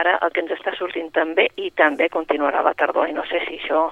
Ara 0.01 0.18
el 0.22 0.33
que 0.33 0.40
ens 0.40 0.55
està 0.57 0.75
sortint 0.79 1.11
també, 1.12 1.48
i 1.57 1.70
també 1.70 2.09
continuarà 2.09 2.62
la 2.62 2.75
tardor, 2.75 3.09
i 3.09 3.16
no 3.16 3.25
sé 3.29 3.42
si 3.46 3.59
això 3.59 3.90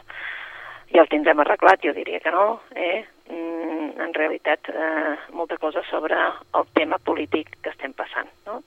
ja 0.95 1.03
el 1.05 1.09
tindrem 1.09 1.41
arreglat, 1.41 1.83
jo 1.85 1.93
diria 1.93 2.21
que 2.21 2.33
no, 2.35 2.63
eh? 2.75 3.05
Mm, 3.31 3.60
en 3.99 4.15
realitat 4.15 4.69
eh, 4.69 5.17
molta 5.33 5.57
cosa 5.59 5.83
sobre 5.91 6.17
el 6.17 6.69
tema 6.75 6.99
polític 6.99 7.57
que 7.63 7.73
estem 7.73 7.93
passant, 7.97 8.31
no? 8.47 8.61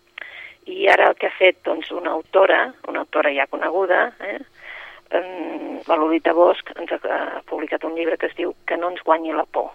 I 0.65 0.87
ara 0.87 1.09
el 1.11 1.17
que 1.19 1.27
ha 1.27 1.37
fet 1.37 1.59
doncs, 1.67 1.91
una 1.91 2.13
autora, 2.15 2.73
una 2.87 3.03
autora 3.03 3.33
ja 3.35 3.47
coneguda, 3.51 4.05
eh, 4.19 4.39
la 5.87 5.95
Lolita 5.95 6.33
Bosch 6.33 6.71
ens 6.79 6.91
ha 6.95 7.41
publicat 7.45 7.83
un 7.85 7.93
llibre 7.95 8.17
que 8.17 8.31
es 8.31 8.35
diu 8.37 8.55
Que 8.65 8.77
no 8.77 8.89
ens 8.89 9.03
guanyi 9.05 9.33
la 9.35 9.45
por. 9.45 9.69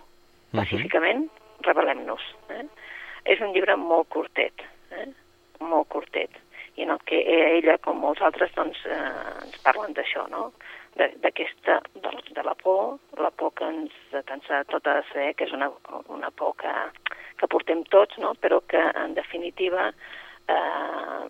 Pacíficament, 0.57 1.29
rebel·lem-nos. 1.63 2.25
Eh? 2.57 2.65
És 3.29 3.41
un 3.45 3.53
llibre 3.53 3.77
molt 3.77 4.09
curtet, 4.15 4.65
eh? 4.97 5.07
molt 5.61 5.89
curtet, 5.93 6.33
i 6.77 6.87
en 6.87 6.95
el 6.95 7.03
que 7.07 7.21
ella, 7.21 7.77
com 7.85 8.01
molts 8.01 8.23
altres, 8.25 8.51
doncs, 8.57 8.81
eh, 8.87 8.99
ens 9.45 9.61
parlen 9.67 9.95
d'això, 9.95 10.27
no? 10.33 10.49
D'aquesta, 10.99 11.79
de, 11.95 12.13
de 12.35 12.43
la 12.45 12.55
por, 12.59 12.99
la 13.19 13.31
por 13.31 13.53
que 13.55 13.65
ens, 13.65 13.95
que 14.13 14.35
ens 14.35 14.51
ha 14.51 14.65
tot 14.71 14.87
a 14.91 15.01
ser, 15.13 15.33
que 15.39 15.47
és 15.47 15.55
una, 15.55 15.71
una 16.11 16.31
por 16.31 16.57
que, 16.61 16.73
que 17.39 17.51
portem 17.51 17.85
tots, 17.93 18.19
no? 18.23 18.35
però 18.43 18.61
que 18.67 18.83
en 19.05 19.15
definitiva 19.19 19.91
eh, 20.51 21.25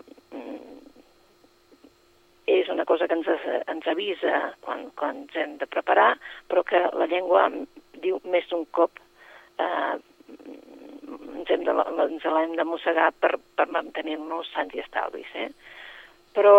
és 2.48 2.68
una 2.72 2.87
cosa 2.88 3.09
que 3.09 3.18
ens, 3.18 3.28
ens 3.68 3.90
avisa 3.92 4.54
quan, 4.64 4.88
quan 4.96 5.24
ens 5.24 5.37
hem 5.37 5.59
de 5.61 5.68
preparar, 5.68 6.14
però 6.48 6.64
que 6.64 6.81
la 6.96 7.09
llengua 7.11 7.48
diu 8.00 8.22
més 8.24 8.48
d'un 8.48 8.64
cop 8.72 9.00
eh, 9.61 9.96
ens 10.28 11.50
hem 11.52 11.64
de, 11.66 11.74
ens 12.07 12.24
l'hem 12.24 12.57
de 12.57 12.64
mossegar 12.68 13.11
per, 13.20 13.37
per 13.57 13.68
mantenir-nos 13.74 14.48
sants 14.54 14.74
i 14.76 14.83
estalvis. 14.85 15.28
Eh? 15.35 15.50
Però 16.38 16.59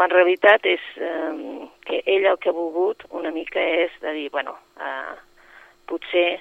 en 0.00 0.08
realitat 0.08 0.64
és 0.64 0.84
eh, 0.96 1.66
que 1.84 1.98
ell 2.08 2.24
el 2.30 2.38
que 2.40 2.48
ha 2.48 2.56
volgut 2.56 3.04
una 3.12 3.32
mica 3.34 3.60
és 3.60 3.92
de 4.00 4.14
dir, 4.16 4.30
bueno, 4.32 4.54
eh, 4.80 5.12
potser 5.90 6.38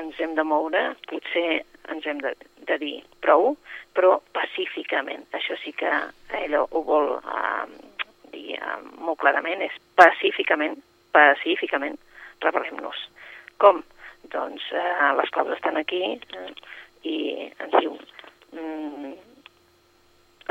ens 0.00 0.20
hem 0.22 0.32
de 0.38 0.44
moure, 0.48 0.80
potser 1.10 1.60
ens 1.92 2.06
hem 2.08 2.22
de, 2.24 2.32
de 2.68 2.78
dir 2.80 2.94
prou, 3.20 3.52
però 3.92 4.14
pacíficament. 4.32 5.26
Això 5.36 5.58
sí 5.60 5.74
que 5.76 5.90
ella 6.38 6.62
ho 6.64 6.82
vol 6.86 7.18
eh, 7.18 7.66
dir 8.32 8.56
eh, 8.56 8.78
molt 8.96 9.20
clarament, 9.20 9.60
és 9.68 9.76
pacíficament, 10.00 10.78
pacíficament, 11.12 11.98
rebel·lem-nos. 12.40 13.08
Com? 13.60 13.84
Doncs 14.32 14.70
eh, 14.72 15.10
les 15.20 15.36
claus 15.36 15.52
estan 15.58 15.76
aquí, 15.76 16.02
eh, 16.16 16.48
i 17.04 17.18
ens 17.58 17.76
diu 17.76 17.98
mm, 18.56 19.12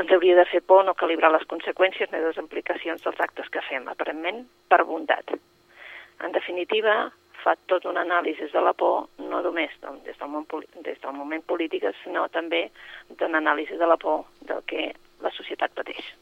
ens 0.02 0.12
hauria 0.12 0.36
de 0.36 0.44
fer 0.50 0.62
por 0.66 0.84
no 0.84 0.94
calibrar 0.98 1.32
les 1.32 1.46
conseqüències 1.50 2.10
ni 2.12 2.20
les 2.22 2.38
implicacions 2.40 3.02
dels 3.04 3.20
actes 3.22 3.48
que 3.52 3.62
fem, 3.68 3.88
aparentment 3.88 4.44
per 4.68 4.82
bondat. 4.88 5.34
En 6.22 6.34
definitiva, 6.34 7.10
fa 7.42 7.54
tot 7.70 7.86
un 7.90 7.98
anàlisi 7.98 8.48
de 8.52 8.62
la 8.62 8.72
por, 8.78 9.08
no 9.18 9.42
només 9.44 9.72
doncs, 9.82 10.04
des, 10.06 10.18
del 10.18 10.30
món, 10.30 10.46
des 10.86 11.00
del 11.02 11.16
moment 11.16 11.42
polític, 11.46 11.88
sinó 12.02 12.28
també 12.34 12.68
d'un 13.18 13.38
anàlisi 13.38 13.78
de 13.78 13.88
la 13.88 13.98
por 13.98 14.26
del 14.48 14.62
que 14.66 14.90
la 15.22 15.32
societat 15.34 15.74
pateix. 15.74 16.12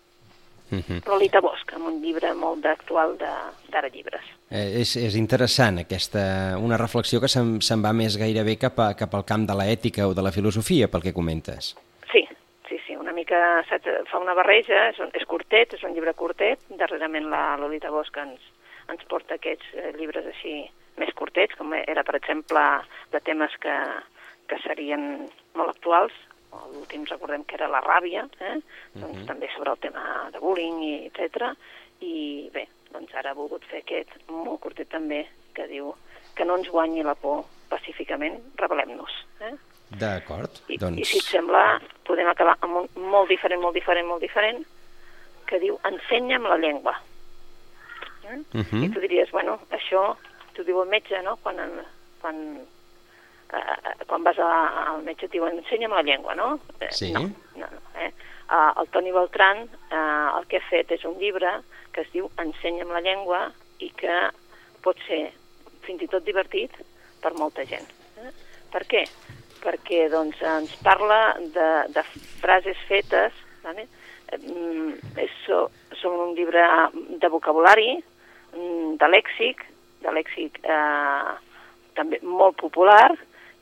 Mhm. 0.71 0.83
-huh. 0.87 1.09
Lolita 1.09 1.41
Bosch, 1.41 1.75
amb 1.75 1.87
un 1.87 2.01
llibre 2.01 2.33
molt 2.35 2.63
d'actual 2.63 3.19
d'ara 3.19 3.89
llibres. 3.89 4.23
Eh, 4.51 4.81
és, 4.81 4.97
és 4.97 5.17
interessant 5.17 5.79
aquesta, 5.79 6.57
una 6.59 6.77
reflexió 6.77 7.21
que 7.21 7.29
se'n 7.29 7.61
se 7.61 7.77
va 7.77 7.93
més 7.93 8.17
gairebé 8.17 8.57
cap, 8.57 8.79
a, 8.79 8.95
cap 8.95 9.15
al 9.15 9.25
camp 9.25 9.47
de 9.47 9.55
l'ètica 9.55 10.07
o 10.07 10.15
de 10.15 10.23
la 10.23 10.33
filosofia, 10.33 10.89
pel 10.89 11.03
que 11.03 11.13
comentes. 11.13 11.77
Mica 13.31 13.63
saps, 13.69 13.87
fa 14.11 14.19
una 14.19 14.35
barreja, 14.35 14.89
és, 14.91 14.97
un, 14.99 15.11
és 15.15 15.23
curtet, 15.31 15.77
és 15.77 15.83
un 15.87 15.93
llibre 15.95 16.17
curtet, 16.19 16.65
darrerament 16.81 17.29
la 17.31 17.55
Lolita 17.61 17.93
Bosch 17.95 18.17
ens, 18.19 18.43
ens 18.91 19.05
porta 19.07 19.37
aquests 19.37 19.69
eh, 19.79 19.93
llibres 19.95 20.27
així 20.27 20.65
més 20.99 21.13
curtets, 21.15 21.55
com 21.55 21.71
era, 21.79 22.03
per 22.03 22.17
exemple, 22.19 22.65
de 23.13 23.21
temes 23.23 23.55
que, 23.63 23.77
que 24.51 24.59
serien 24.65 25.07
molt 25.55 25.77
actuals, 25.77 26.17
l'últim 26.73 27.07
recordem 27.07 27.47
que 27.47 27.55
era 27.55 27.71
la 27.71 27.85
ràbia, 27.87 28.27
eh? 28.41 28.57
Uh 28.57 28.59
-huh. 28.59 29.01
doncs 29.05 29.27
també 29.31 29.49
sobre 29.55 29.71
el 29.71 29.79
tema 29.79 30.29
de 30.33 30.41
bullying, 30.41 30.83
i 30.83 31.07
etc. 31.07 31.55
I 32.01 32.51
bé, 32.53 32.67
doncs 32.91 33.15
ara 33.15 33.31
ha 33.31 33.39
volgut 33.39 33.63
fer 33.71 33.85
aquest 33.85 34.11
molt 34.27 34.61
curtet 34.61 34.89
també, 34.89 35.29
que 35.55 35.69
diu 35.69 35.95
que 36.35 36.45
no 36.45 36.57
ens 36.57 36.69
guanyi 36.69 37.05
la 37.05 37.15
por 37.15 37.45
pacíficament, 37.69 38.43
rebel·lem-nos. 38.57 39.13
Eh? 39.41 39.55
D'acord. 39.91 40.61
I, 40.69 40.79
doncs... 40.79 41.01
I 41.01 41.05
si 41.05 41.19
et 41.19 41.27
sembla, 41.27 41.81
podem 42.07 42.29
acabar 42.31 42.57
amb 42.63 42.83
un 42.83 43.09
molt 43.11 43.31
diferent, 43.33 43.61
molt 43.63 43.75
diferent, 43.75 44.07
molt 44.07 44.23
diferent, 44.23 44.63
que 45.51 45.59
diu 45.59 45.79
ensenya'm 45.89 46.47
la 46.47 46.59
llengua. 46.63 46.95
Eh? 48.25 48.39
Uh 48.55 48.59
mhm. 48.59 48.67
-huh. 48.71 48.85
I 48.85 48.91
tu 48.95 49.01
diries, 49.01 49.31
bueno, 49.31 49.59
això 49.71 50.17
t'ho 50.55 50.63
diu 50.63 50.83
el 50.83 50.89
metge, 50.89 51.23
no?, 51.23 51.37
quan, 51.43 51.57
quan 52.21 52.37
eh, 53.53 54.05
quan 54.07 54.23
vas 54.23 54.39
a, 54.39 54.51
al 54.93 55.03
metge 55.03 55.27
et 55.27 55.33
diuen 55.33 55.59
ensenya'm 55.59 55.93
la 55.93 56.03
llengua, 56.03 56.35
no? 56.35 56.59
Eh, 56.81 56.91
sí. 56.91 57.13
No, 57.13 57.21
no, 57.57 57.67
no. 57.67 57.81
Eh? 58.01 58.13
Uh, 58.51 58.81
el 58.81 58.89
Toni 58.91 59.13
Beltran 59.13 59.69
uh, 59.95 60.39
el 60.39 60.47
que 60.51 60.59
ha 60.59 60.69
fet 60.71 60.91
és 60.91 61.05
un 61.05 61.19
llibre 61.21 61.63
que 61.95 62.03
es 62.03 62.09
diu 62.11 62.31
Ensenya'm 62.43 62.91
la 62.91 63.01
llengua 63.01 63.53
i 63.79 63.91
que 63.95 64.17
pot 64.83 64.99
ser 65.07 65.21
fins 65.87 66.03
i 66.03 66.09
tot 66.11 66.25
divertit 66.27 66.75
per 67.23 67.33
molta 67.39 67.63
gent. 67.65 67.87
Eh? 68.19 68.33
Per 68.73 68.83
què? 68.91 69.05
Perquè 69.61 70.07
doncs, 70.13 70.41
ens 70.41 70.73
parla 70.85 71.37
de, 71.55 71.69
de 71.95 72.05
frases 72.41 72.79
fetes, 72.89 73.35
vale? 73.65 73.87
Mm, 74.39 74.95
és, 75.21 75.37
són 76.01 76.17
un 76.29 76.35
llibre 76.39 76.63
de 77.21 77.29
vocabulari, 77.33 77.99
mm, 78.55 78.97
de 79.01 79.11
lèxic, 79.11 79.65
de 80.01 80.15
lèxic 80.17 80.61
eh, 80.65 81.33
també 81.99 82.21
molt 82.23 82.57
popular, 82.63 83.11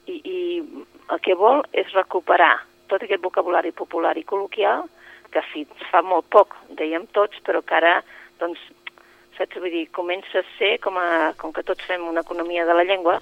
i, 0.07 0.21
i 0.23 0.39
el 1.13 1.21
que 1.25 1.37
vol 1.37 1.65
és 1.73 1.91
recuperar 1.97 2.55
tot 2.89 3.03
aquest 3.05 3.23
vocabulari 3.25 3.73
popular 3.77 4.15
i 4.17 4.25
col·loquial 4.29 4.87
que 5.33 5.43
fins 5.53 5.89
fa 5.91 6.01
molt 6.05 6.29
poc 6.33 6.55
dèiem 6.79 7.05
tots, 7.17 7.41
però 7.45 7.61
que 7.65 7.77
ara, 7.77 7.99
doncs, 8.41 8.61
saps? 9.37 9.59
Vull 9.61 9.73
dir, 9.73 9.87
comença 9.95 10.41
a 10.41 10.47
ser, 10.57 10.77
com, 10.85 10.97
a, 10.97 11.33
com 11.41 11.53
que 11.53 11.65
tots 11.67 11.85
fem 11.89 12.07
una 12.09 12.25
economia 12.25 12.65
de 12.69 12.77
la 12.77 12.87
llengua, 12.89 13.19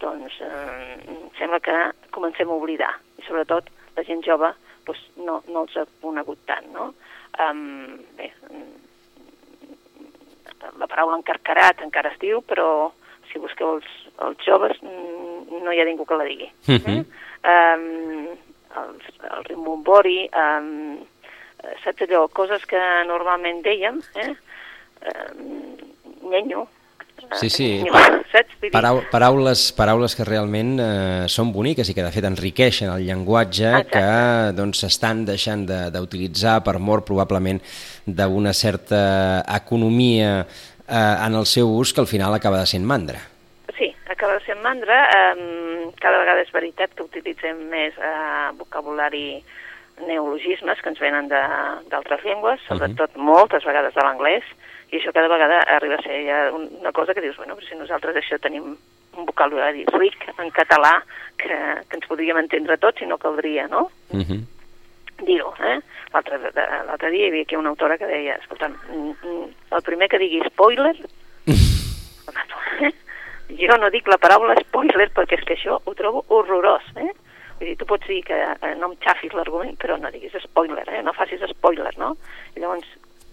doncs 0.00 0.40
eh, 0.44 0.96
sembla 1.38 1.60
que 1.64 1.76
comencem 2.14 2.48
a 2.48 2.56
oblidar. 2.56 2.92
I 3.20 3.26
sobretot 3.26 3.70
la 3.96 4.04
gent 4.06 4.24
jove 4.26 4.52
doncs, 4.86 5.02
no, 5.20 5.40
no 5.48 5.64
els 5.64 5.76
ha 5.76 5.86
conegut 6.02 6.40
tant, 6.48 6.66
no? 6.74 6.90
Um, 7.40 8.00
bé, 8.18 8.30
la 10.80 10.88
paraula 10.90 11.18
encarcarat 11.20 11.84
encara 11.84 12.12
es 12.12 12.18
diu, 12.20 12.40
però 12.42 12.90
si 13.30 13.38
busqueu 13.38 13.76
els, 13.76 13.90
els 14.26 14.44
joves 14.44 14.80
no 14.82 15.72
hi 15.72 15.80
ha 15.80 15.86
ningú 15.88 16.06
que 16.08 16.18
la 16.18 16.26
digui. 16.28 16.50
Uh 16.66 16.76
-huh. 16.76 16.98
eh? 16.98 17.04
um, 17.52 18.26
el, 18.80 18.90
el 19.36 19.44
rimbombori, 19.44 20.28
um, 20.34 20.98
saps 21.84 22.02
allò, 22.02 22.28
coses 22.28 22.66
que 22.66 22.80
normalment 23.06 23.62
dèiem, 23.62 24.00
eh? 24.14 24.34
Um, 25.10 25.76
nyenyo, 26.30 26.66
Sí, 27.40 27.50
sí, 27.50 27.68
Parau 28.70 29.00
paraules, 29.10 29.72
paraules 29.74 30.14
que 30.14 30.24
realment 30.26 30.76
eh, 30.78 31.24
són 31.32 31.50
boniques 31.54 31.88
i 31.90 31.94
que 31.96 32.04
de 32.04 32.12
fet 32.14 32.28
enriqueixen 32.28 32.92
el 32.92 33.06
llenguatge 33.08 33.66
Exacte. 33.66 33.90
que 33.96 34.52
doncs 34.54 34.84
s'estan 34.84 35.24
deixant 35.26 35.64
d'utilitzar 35.66 36.60
per 36.62 36.76
mort 36.78 37.08
probablement 37.08 37.58
d'una 38.06 38.52
certa 38.54 39.42
economia 39.56 40.44
eh, 40.44 41.26
en 41.26 41.34
el 41.34 41.46
seu 41.46 41.72
ús 41.74 41.92
que 41.92 42.04
al 42.04 42.10
final 42.10 42.36
acaba 42.38 42.62
de 42.62 42.70
sent 42.70 42.86
mandra 42.86 43.18
acaba 44.20 44.40
sent 44.44 44.60
mandra. 44.60 45.08
Eh, 45.08 45.90
cada 46.00 46.20
vegada 46.20 46.44
és 46.44 46.52
veritat 46.52 46.92
que 46.94 47.06
utilitzem 47.06 47.64
més 47.72 47.96
eh, 47.96 48.50
vocabulari 48.58 49.40
neologismes 50.04 50.80
que 50.80 50.92
ens 50.92 51.00
venen 51.00 51.28
d'altres 51.28 52.24
llengües, 52.24 52.60
sobretot 52.68 53.10
uh 53.10 53.16
-huh. 53.16 53.24
moltes 53.32 53.64
vegades 53.64 53.94
de 53.94 54.02
l'anglès, 54.02 54.44
i 54.90 54.98
això 54.98 55.12
cada 55.14 55.30
vegada 55.30 55.60
arriba 55.76 55.98
a 55.98 56.02
ser 56.02 56.22
ja 56.26 56.38
una 56.54 56.92
cosa 56.92 57.14
que 57.14 57.22
dius, 57.22 57.36
bueno, 57.36 57.56
si 57.62 57.76
nosaltres 57.78 58.16
això 58.16 58.38
tenim 58.42 58.74
un 59.16 59.26
vocabulari 59.26 59.84
ric 59.94 60.26
en 60.36 60.50
català 60.54 60.96
que, 61.38 61.58
que 61.88 61.98
ens 61.98 62.08
podríem 62.10 62.40
entendre 62.42 62.78
tots 62.78 63.02
i 63.02 63.06
no 63.06 63.18
caldria, 63.18 63.68
no? 63.68 63.90
Uh 64.10 64.24
-huh. 64.24 64.40
Dir-ho, 65.26 65.54
eh? 65.60 65.78
L'altre 66.12 67.10
dia 67.10 67.26
hi 67.26 67.28
havia 67.28 67.42
aquí 67.42 67.56
una 67.56 67.68
autora 67.68 67.98
que 67.98 68.06
deia, 68.06 68.36
escolta, 68.36 68.66
el 68.66 69.82
primer 69.82 70.08
que 70.08 70.18
digui 70.18 70.42
spoiler, 70.48 70.96
jo 73.66 73.76
no 73.76 73.90
dic 73.90 74.08
la 74.08 74.18
paraula 74.18 74.56
spoiler 74.60 75.10
perquè 75.14 75.38
és 75.38 75.44
que 75.44 75.54
això 75.54 75.78
ho 75.84 75.94
trobo 75.94 76.24
horrorós, 76.28 76.82
eh? 76.96 77.12
Vull 77.58 77.68
dir, 77.68 77.76
tu 77.76 77.84
pots 77.84 78.06
dir 78.08 78.24
que 78.24 78.34
eh, 78.34 78.74
no 78.80 78.90
em 78.90 78.96
xafis 79.04 79.34
l'argument, 79.36 79.76
però 79.76 80.00
no 80.00 80.10
diguis 80.10 80.32
spoiler, 80.42 80.88
eh? 80.88 81.02
No 81.02 81.12
facis 81.12 81.44
spoiler, 81.52 81.92
no? 81.98 82.16
I 82.56 82.60
llavors, 82.60 82.88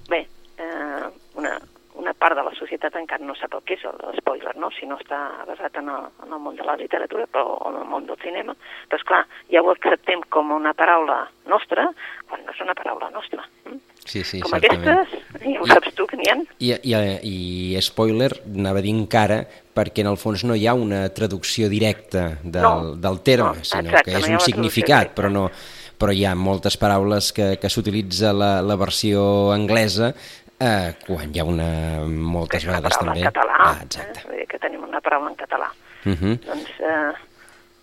bé, 0.09 0.27
eh, 0.57 1.09
una, 1.35 1.57
una 1.97 2.13
part 2.13 2.37
de 2.37 2.43
la 2.45 2.53
societat 2.55 2.95
encara 2.99 3.25
no 3.25 3.35
sap 3.37 3.57
el 3.57 3.63
que 3.67 3.75
és 3.77 3.83
l'espoiler, 4.03 4.53
no? 4.61 4.69
si 4.75 4.87
no 4.89 4.99
està 5.01 5.19
basat 5.49 5.79
en 5.81 5.89
el, 5.93 6.07
en 6.25 6.33
el 6.33 6.41
món 6.43 6.57
de 6.57 6.65
la 6.67 6.77
literatura 6.79 7.25
però, 7.31 7.57
o 7.57 7.71
en 7.71 7.81
el 7.81 7.89
món 7.89 8.05
del 8.07 8.19
cinema. 8.21 8.55
Però, 8.87 9.01
esclar, 9.01 9.23
ja 9.53 9.63
ho 9.63 9.71
acceptem 9.73 10.23
com 10.33 10.53
una 10.55 10.73
paraula 10.77 11.23
nostra 11.49 11.89
quan 12.29 12.45
no 12.45 12.53
és 12.53 12.63
una 12.63 12.77
paraula 12.77 13.09
nostra. 13.13 13.45
Mm? 13.65 13.81
Sí, 14.07 14.21
sí, 14.23 14.39
com 14.39 14.53
certament. 14.55 14.85
aquestes, 14.87 15.41
ja 15.43 15.59
ho 15.59 15.67
saps 15.67 15.95
tu 15.97 16.05
que 16.07 16.19
n'hi 16.19 16.29
ha. 16.31 16.37
I, 16.63 16.71
i, 16.79 16.93
I 17.27 17.81
spoiler, 17.83 18.31
anava 18.47 18.79
a 18.79 18.85
dir 18.85 18.93
encara, 18.95 19.41
perquè 19.75 20.05
en 20.05 20.13
el 20.13 20.21
fons 20.21 20.45
no 20.47 20.55
hi 20.55 20.63
ha 20.67 20.77
una 20.77 21.01
traducció 21.13 21.67
directa 21.67 22.29
del, 22.43 22.63
no, 22.63 22.95
del 23.03 23.19
terme, 23.25 23.57
no, 23.57 23.67
sinó 23.67 23.91
exacte, 23.91 24.13
que 24.13 24.21
és 24.21 24.29
no 24.29 24.39
un 24.39 24.45
significat, 24.45 25.11
però 25.17 25.33
no, 25.33 25.49
però 25.99 26.15
hi 26.15 26.23
ha 26.23 26.37
moltes 26.39 26.77
paraules 26.79 27.33
que, 27.35 27.55
que 27.59 27.71
s'utilitza 27.73 28.31
la, 28.31 28.51
la 28.63 28.77
versió 28.79 29.51
anglesa 29.51 30.13
eh, 30.59 30.93
quan 31.05 31.33
hi 31.35 31.39
ha 31.39 31.45
una... 31.45 31.69
moltes 32.07 32.63
és 32.63 32.67
una 32.69 32.77
vegades 32.79 32.97
també... 32.97 33.19
en 33.19 33.29
català, 33.31 33.57
Ah, 33.59 33.77
exacte. 33.83 34.19
eh? 34.19 34.27
Vull 34.29 34.37
dir 34.41 34.47
que 34.47 34.59
tenim 34.59 34.83
una 34.83 35.01
paraula 35.01 35.29
en 35.29 35.35
català. 35.35 35.69
Uh 36.05 36.13
-huh. 36.13 36.35
Doncs, 36.45 36.69
eh, 36.79 37.13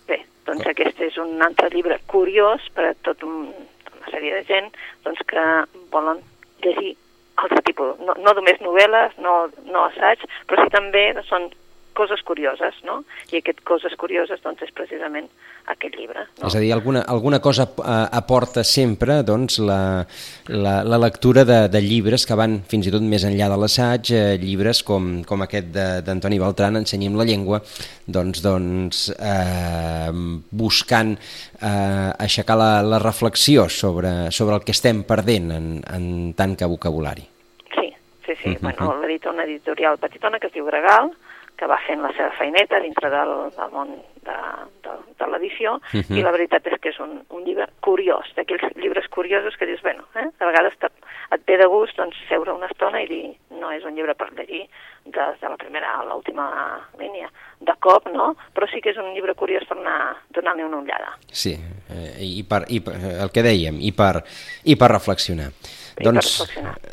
bé, 0.07 0.19
doncs 0.45 0.65
aquest 0.67 0.99
és 1.01 1.17
un 1.17 1.41
altre 1.41 1.69
llibre 1.69 1.99
curiós 2.07 2.61
per 2.73 2.85
a 2.89 2.93
tot 3.01 3.23
un, 3.23 3.53
una 3.97 4.07
sèrie 4.11 4.33
de 4.35 4.43
gent 4.43 4.71
doncs, 5.03 5.19
que 5.27 5.43
volen 5.91 6.19
llegir 6.63 6.95
altre 7.35 7.61
tipus, 7.61 7.99
no, 7.99 8.13
no 8.17 8.33
només 8.33 8.59
novel·les, 8.61 9.17
no, 9.17 9.49
no 9.65 9.85
assaig, 9.85 10.19
però 10.47 10.63
sí 10.63 10.69
també 10.69 11.13
són 11.27 11.49
coses 11.95 12.21
curioses, 12.27 12.75
no? 12.83 12.99
I 13.31 13.39
aquest 13.39 13.63
coses 13.65 13.95
curioses 13.97 14.41
doncs, 14.43 14.61
és 14.67 14.71
precisament 14.75 15.29
aquest 15.71 15.95
llibre. 15.97 16.27
No? 16.41 16.47
És 16.49 16.55
a 16.55 16.59
dir, 16.61 16.71
alguna, 16.75 17.01
alguna 17.09 17.39
cosa 17.41 17.63
eh, 17.65 18.07
aporta 18.19 18.63
sempre 18.63 19.23
doncs, 19.23 19.57
la, 19.63 20.05
la, 20.51 20.75
la 20.83 20.97
lectura 21.01 21.45
de, 21.47 21.67
de 21.73 21.81
llibres 21.81 22.25
que 22.27 22.35
van 22.37 22.59
fins 22.69 22.85
i 22.87 22.91
tot 22.93 23.01
més 23.01 23.23
enllà 23.25 23.47
de 23.49 23.57
l'assaig, 23.57 24.11
eh, 24.13 24.37
llibres 24.37 24.83
com, 24.83 25.23
com 25.25 25.41
aquest 25.47 25.71
de- 25.73 26.01
d'Antoni 26.05 26.37
Beltran, 26.39 26.75
Ensenyem 26.83 27.15
la 27.17 27.25
llengua, 27.25 27.61
doncs, 28.05 28.43
doncs 28.45 29.09
eh, 29.17 30.11
buscant 30.51 31.15
eh, 31.61 32.11
aixecar 32.19 32.57
la, 32.59 32.71
la 32.83 32.99
reflexió 32.99 33.67
sobre, 33.69 34.31
sobre 34.31 34.55
el 34.59 34.63
que 34.67 34.75
estem 34.75 35.03
perdent 35.07 35.51
en, 35.55 35.69
en 35.95 36.33
tant 36.37 36.55
que 36.59 36.65
vocabulari. 36.69 37.25
Sí, 37.73 37.87
sí, 38.25 38.33
sí. 38.43 38.49
Uh 38.49 38.51
Mhm. 38.51 38.55
-huh. 38.57 38.77
bueno, 38.77 39.01
l'edita 39.01 39.29
una 39.31 39.43
editorial 39.43 39.97
petitona 39.97 40.39
que 40.39 40.47
es 40.47 40.53
diu 40.53 40.65
Gregal, 40.65 41.11
que 41.57 41.67
va 41.67 41.77
fent 41.87 42.01
la 42.01 42.11
seva 42.13 42.31
feineta 42.37 42.79
dintre 42.79 43.09
del, 43.09 43.33
del 43.55 43.71
món 43.71 43.95
de, 44.25 44.37
de, 44.83 44.95
de 45.19 45.27
l'edició, 45.31 45.75
uh 45.75 45.79
Mhm. 45.93 46.01
-huh. 46.09 46.17
i 46.17 46.21
la 46.23 46.31
veritat 46.31 46.67
és 46.67 46.79
que 46.81 46.89
és 46.89 46.99
un, 46.99 47.23
un 47.29 47.43
llibre 47.43 47.67
curiós, 47.81 48.25
d'aquells 48.35 48.75
llibres 48.75 49.07
curiosos 49.09 49.55
que 49.57 49.65
dius, 49.65 49.81
bueno, 49.81 50.03
eh, 50.15 50.27
a 50.39 50.45
vegades 50.45 50.77
te, 50.79 50.87
et 51.31 51.41
ve 51.45 51.57
de 51.57 51.65
gust 51.67 51.95
doncs, 51.97 52.15
seure 52.29 52.51
una 52.53 52.67
estona 52.67 53.01
i 53.01 53.07
dir, 53.07 53.35
no 53.51 53.71
és 53.71 53.83
un 53.83 53.95
llibre 53.95 54.15
per 54.15 54.31
llegir 54.33 54.67
des 55.05 55.39
de 55.39 55.49
la 55.49 55.57
primera 55.57 55.99
a 55.99 56.03
l'última 56.05 56.81
línia, 56.99 57.29
de 57.59 57.73
cop, 57.79 58.07
no? 58.11 58.35
Però 58.53 58.67
sí 58.67 58.81
que 58.81 58.89
és 58.89 58.97
un 58.97 59.13
llibre 59.13 59.33
curiós 59.35 59.63
per 59.65 59.77
anar 59.77 60.17
donant-li 60.31 60.63
una 60.63 60.77
ullada. 60.77 61.17
Sí, 61.31 61.53
eh, 61.89 62.17
i, 62.19 62.43
per, 62.43 62.65
i 62.69 62.79
per, 62.81 62.93
el 62.95 63.31
que 63.31 63.41
dèiem, 63.43 63.77
i 63.79 63.91
per, 63.91 64.23
i 64.65 64.75
per 64.75 64.89
reflexionar. 64.91 65.51
Doncs, 65.95 66.43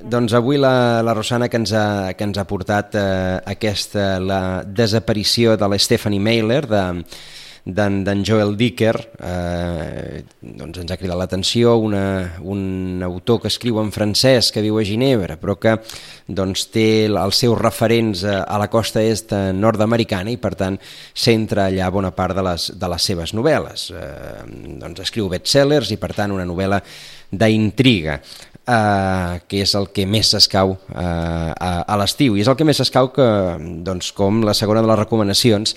doncs 0.02 0.32
avui 0.38 0.60
la, 0.60 1.02
la 1.02 1.14
Rosana 1.14 1.48
que 1.50 1.58
ens 1.58 1.72
ha, 1.74 2.14
que 2.14 2.26
ens 2.28 2.38
ha 2.38 2.46
portat 2.46 2.94
eh, 2.94 3.38
aquesta, 3.54 4.16
la 4.22 4.42
desaparició 4.62 5.56
de 5.58 5.68
la 5.68 5.78
Stephanie 5.82 6.22
Mailer, 6.22 6.62
de, 6.70 6.82
d'en 7.64 8.24
Joel 8.26 8.56
Dicker, 8.58 8.94
eh, 9.22 10.22
doncs 10.42 10.80
ens 10.82 10.90
ha 10.90 10.98
cridat 10.98 11.18
l'atenció 11.18 11.76
un 11.78 13.02
autor 13.06 13.40
que 13.42 13.50
escriu 13.52 13.78
en 13.82 13.92
francès, 13.94 14.50
que 14.50 14.62
viu 14.64 14.78
a 14.78 14.84
Ginebra, 14.86 15.36
però 15.38 15.54
que 15.58 15.76
doncs, 16.26 16.66
té 16.74 17.06
els 17.06 17.38
seus 17.38 17.58
referents 17.58 18.24
a, 18.26 18.42
a 18.42 18.58
la 18.58 18.70
costa 18.70 19.02
est 19.02 19.34
nord-americana 19.54 20.34
i 20.34 20.38
per 20.42 20.54
tant 20.58 20.78
centra 21.14 21.68
allà 21.68 21.90
bona 21.90 22.10
part 22.14 22.34
de 22.38 22.46
les, 22.50 22.70
de 22.74 22.92
les 22.94 23.10
seves 23.10 23.34
novel·les. 23.34 23.90
Eh, 23.94 24.38
doncs 24.82 25.06
escriu 25.06 25.30
bestsellers 25.30 25.94
i 25.94 26.00
per 26.02 26.14
tant 26.18 26.34
una 26.34 26.46
novel·la 26.46 26.82
d'intriga 27.32 28.18
eh, 28.66 29.40
que 29.48 29.62
és 29.64 29.74
el 29.78 29.90
que 29.94 30.06
més 30.06 30.32
s'escau 30.34 30.76
eh, 30.76 31.02
a, 31.02 31.72
a 31.82 31.98
l'estiu 32.00 32.36
i 32.36 32.44
és 32.44 32.50
el 32.50 32.56
que 32.58 32.66
més 32.68 32.80
s'escau 32.80 33.12
que, 33.14 33.28
doncs, 33.84 34.12
com 34.16 34.42
la 34.46 34.56
segona 34.56 34.84
de 34.84 34.90
les 34.92 35.02
recomanacions 35.04 35.76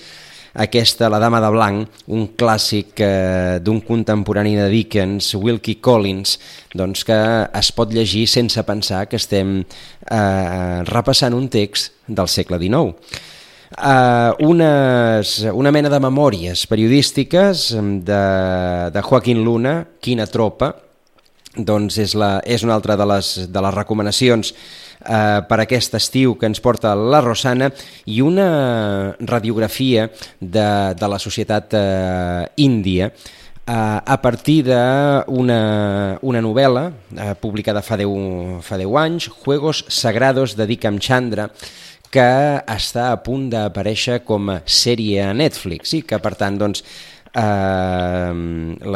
aquesta, 0.56 1.10
La 1.12 1.18
dama 1.20 1.40
de 1.44 1.50
blanc, 1.52 1.98
un 2.08 2.30
clàssic 2.32 3.00
eh, 3.04 3.58
d'un 3.60 3.82
contemporani 3.84 4.54
de 4.56 4.70
Dickens, 4.72 5.34
Wilkie 5.36 5.82
Collins, 5.84 6.38
doncs 6.72 7.04
que 7.04 7.18
es 7.60 7.70
pot 7.76 7.92
llegir 7.92 8.26
sense 8.30 8.62
pensar 8.64 9.04
que 9.10 9.20
estem 9.20 9.58
eh, 9.60 10.78
repassant 10.88 11.36
un 11.36 11.50
text 11.52 11.92
del 12.08 12.32
segle 12.32 12.60
XIX. 12.62 12.96
Uh, 13.66 14.30
unes, 14.46 15.40
una 15.50 15.72
mena 15.74 15.90
de 15.90 15.98
memòries 16.00 16.62
periodístiques 16.70 17.72
de, 18.06 18.20
de 18.94 19.02
Joaquín 19.02 19.42
Luna, 19.44 19.80
Quina 20.00 20.28
tropa, 20.30 20.70
doncs 21.56 21.98
és, 22.02 22.14
la, 22.18 22.40
és 22.44 22.64
una 22.66 22.74
altra 22.76 22.96
de 22.96 23.06
les, 23.08 23.32
de 23.48 23.62
les 23.64 23.74
recomanacions 23.74 24.52
eh, 24.52 25.40
per 25.48 25.60
aquest 25.62 25.96
estiu 25.98 26.36
que 26.36 26.48
ens 26.50 26.60
porta 26.62 26.94
la 26.96 27.22
Rosana 27.24 27.70
i 28.06 28.20
una 28.24 29.14
radiografia 29.20 30.10
de, 30.40 30.68
de 30.98 31.10
la 31.10 31.18
societat 31.22 31.74
eh, 31.76 32.44
índia 32.62 33.10
eh, 33.10 33.72
a 33.72 34.20
partir 34.22 34.62
d'una 34.68 35.60
una 36.22 36.44
novel·la 36.44 36.86
eh, 36.90 37.34
publicada 37.40 37.82
fa 37.82 37.98
10, 38.00 38.62
fa 38.62 38.78
10 38.78 39.02
anys, 39.02 39.28
Juegos 39.42 39.84
Sagrados 39.88 40.56
de 40.56 40.66
Dikam 40.66 41.00
Chandra, 41.00 41.50
que 42.10 42.62
està 42.70 43.10
a 43.10 43.18
punt 43.20 43.48
d'aparèixer 43.52 44.22
com 44.24 44.48
a 44.54 44.60
sèrie 44.64 45.24
a 45.26 45.34
Netflix 45.34 45.92
i 45.98 46.02
que 46.06 46.20
per 46.22 46.36
tant 46.38 46.56
doncs, 46.58 46.84
eh, 47.36 48.32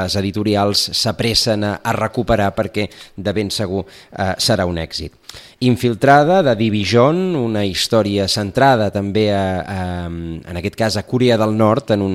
les 0.01 0.17
editorials 0.21 0.89
s'apressen 0.97 1.67
a, 1.69 1.75
a 1.85 1.97
recuperar 1.97 2.51
perquè 2.57 2.89
de 3.17 3.37
ben 3.37 3.53
segur 3.55 3.85
eh, 3.85 4.35
serà 4.41 4.67
un 4.69 4.81
èxit. 4.81 5.20
Infiltrada, 5.61 6.39
de 6.43 6.55
Division, 6.57 7.35
una 7.37 7.67
història 7.69 8.25
centrada 8.33 8.87
també 8.89 9.27
a, 9.29 9.43
a, 9.61 9.83
en 10.09 10.57
aquest 10.57 10.77
cas 10.79 10.95
a 10.97 11.03
Corea 11.05 11.37
del 11.37 11.53
Nord, 11.53 11.91
en 11.93 12.01
un, 12.01 12.15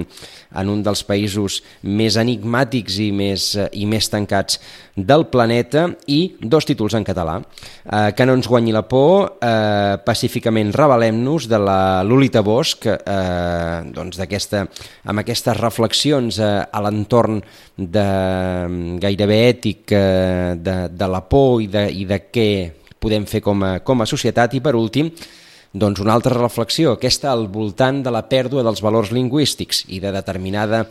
en 0.57 0.69
un 0.71 0.79
dels 0.81 1.03
països 1.05 1.59
més 1.85 2.15
enigmàtics 2.17 2.95
i 3.05 3.11
més, 3.13 3.51
i 3.77 3.85
més 3.85 4.09
tancats 4.09 4.57
del 4.97 5.27
planeta, 5.29 5.83
i 6.09 6.33
dos 6.41 6.65
títols 6.65 6.95
en 6.97 7.05
català. 7.05 7.35
Eh, 7.37 8.15
que 8.17 8.25
no 8.25 8.33
ens 8.33 8.49
guanyi 8.49 8.73
la 8.73 8.81
por, 8.89 9.35
eh, 9.37 10.01
pacíficament 10.01 10.71
rebel·lem-nos, 10.73 11.45
de 11.51 11.59
la 11.61 12.01
Lolita 12.01 12.41
Bosch, 12.41 12.87
eh, 12.89 13.91
doncs 13.93 14.23
aquesta, 14.25 14.63
amb 15.05 15.21
aquestes 15.21 15.59
reflexions 15.59 16.39
eh, 16.41 16.49
a 16.65 16.81
l'entorn 16.81 17.37
de, 17.77 18.07
gairebé 19.05 19.39
ètic 19.51 19.93
eh, 19.93 20.57
de, 20.57 20.75
de 20.89 21.11
la 21.13 21.21
por 21.29 21.61
i 21.61 21.69
de, 21.69 21.85
i 21.93 22.09
de 22.09 22.19
què 22.25 22.49
podem 23.05 23.29
fer 23.29 23.43
com 23.45 23.61
a, 23.63 23.77
com 23.85 24.01
a 24.01 24.09
societat 24.09 24.57
i 24.57 24.63
per 24.65 24.75
últim 24.75 25.11
doncs 25.75 25.99
una 25.99 26.13
altra 26.15 26.31
reflexió, 26.37 26.93
aquesta 26.95 27.33
al 27.33 27.49
voltant 27.51 27.99
de 28.05 28.11
la 28.13 28.23
pèrdua 28.31 28.63
dels 28.63 28.79
valors 28.79 29.11
lingüístics 29.11 29.83
i 29.91 29.99
de, 29.99 30.13
determinada, 30.15 30.85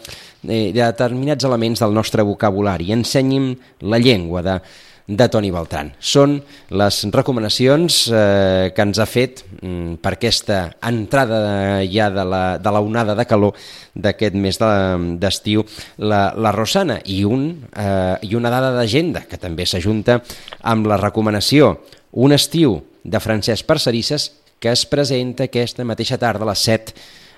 eh, 0.44 0.74
de 0.76 0.82
determinats 0.82 1.46
elements 1.48 1.80
del 1.80 1.94
nostre 1.96 2.22
vocabulari. 2.26 2.90
Ensenyi'm 2.92 3.54
la 3.88 4.00
llengua 4.02 4.42
de, 4.44 4.58
de 5.06 5.26
Toni 5.28 5.50
Beltran. 5.52 5.90
Són 6.00 6.38
les 6.72 7.00
recomanacions 7.12 7.96
eh, 8.08 8.70
que 8.72 8.84
ens 8.86 8.98
ha 8.98 9.04
fet 9.04 9.42
mm, 9.60 9.98
per 10.00 10.14
aquesta 10.16 10.60
entrada 10.80 11.82
ja 11.92 12.06
de 12.08 12.24
la, 12.24 12.42
de 12.56 12.72
la 12.72 12.80
onada 12.80 13.14
de 13.18 13.26
calor 13.28 13.52
d'aquest 13.94 14.34
mes 14.40 14.56
de- 14.58 15.16
d'estiu 15.20 15.64
la, 15.98 16.30
la 16.36 16.52
Rosana 16.56 17.00
i, 17.04 17.20
un, 17.28 17.66
eh, 17.76 18.16
i 18.24 18.32
una 18.34 18.48
dada 18.54 18.72
d'agenda 18.72 19.26
que 19.28 19.36
també 19.36 19.66
s'ajunta 19.68 20.22
amb 20.62 20.88
la 20.88 20.96
recomanació 21.00 21.74
Un 22.14 22.32
estiu 22.32 22.78
de 23.02 23.18
Francesc 23.20 23.66
Parcerisses 23.66 24.30
que 24.62 24.70
es 24.70 24.86
presenta 24.86 25.44
aquesta 25.50 25.84
mateixa 25.84 26.16
tarda 26.16 26.46
a 26.46 26.48
les 26.52 26.60
7 26.64 26.94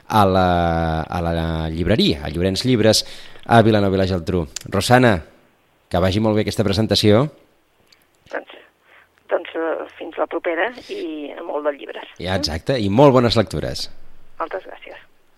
a 0.06 0.22
la, 0.28 1.02
a 1.02 1.20
la 1.24 1.34
llibreria, 1.72 2.20
a 2.22 2.28
Llorenç 2.30 2.62
Llibres, 2.62 3.00
a 3.46 3.58
Vilanova 3.66 3.96
i 3.96 3.98
la 3.98 4.06
Geltrú. 4.06 4.44
Rosana, 4.70 5.16
que 5.90 5.98
vagi 5.98 6.20
molt 6.22 6.36
bé 6.38 6.44
aquesta 6.44 6.62
presentació. 6.62 7.24
Doncs, 8.32 8.56
doncs 9.32 9.54
eh, 9.58 9.74
fins 9.98 10.18
la 10.20 10.28
propera 10.30 10.70
i 10.92 11.34
molt 11.42 11.66
de 11.66 11.74
llibres. 11.78 12.12
Ja, 12.22 12.38
exacte, 12.38 12.78
i 12.78 12.88
molt 12.88 13.16
bones 13.16 13.38
lectures. 13.38 13.88
Moltes 14.38 14.66
gràcies. 14.68 14.85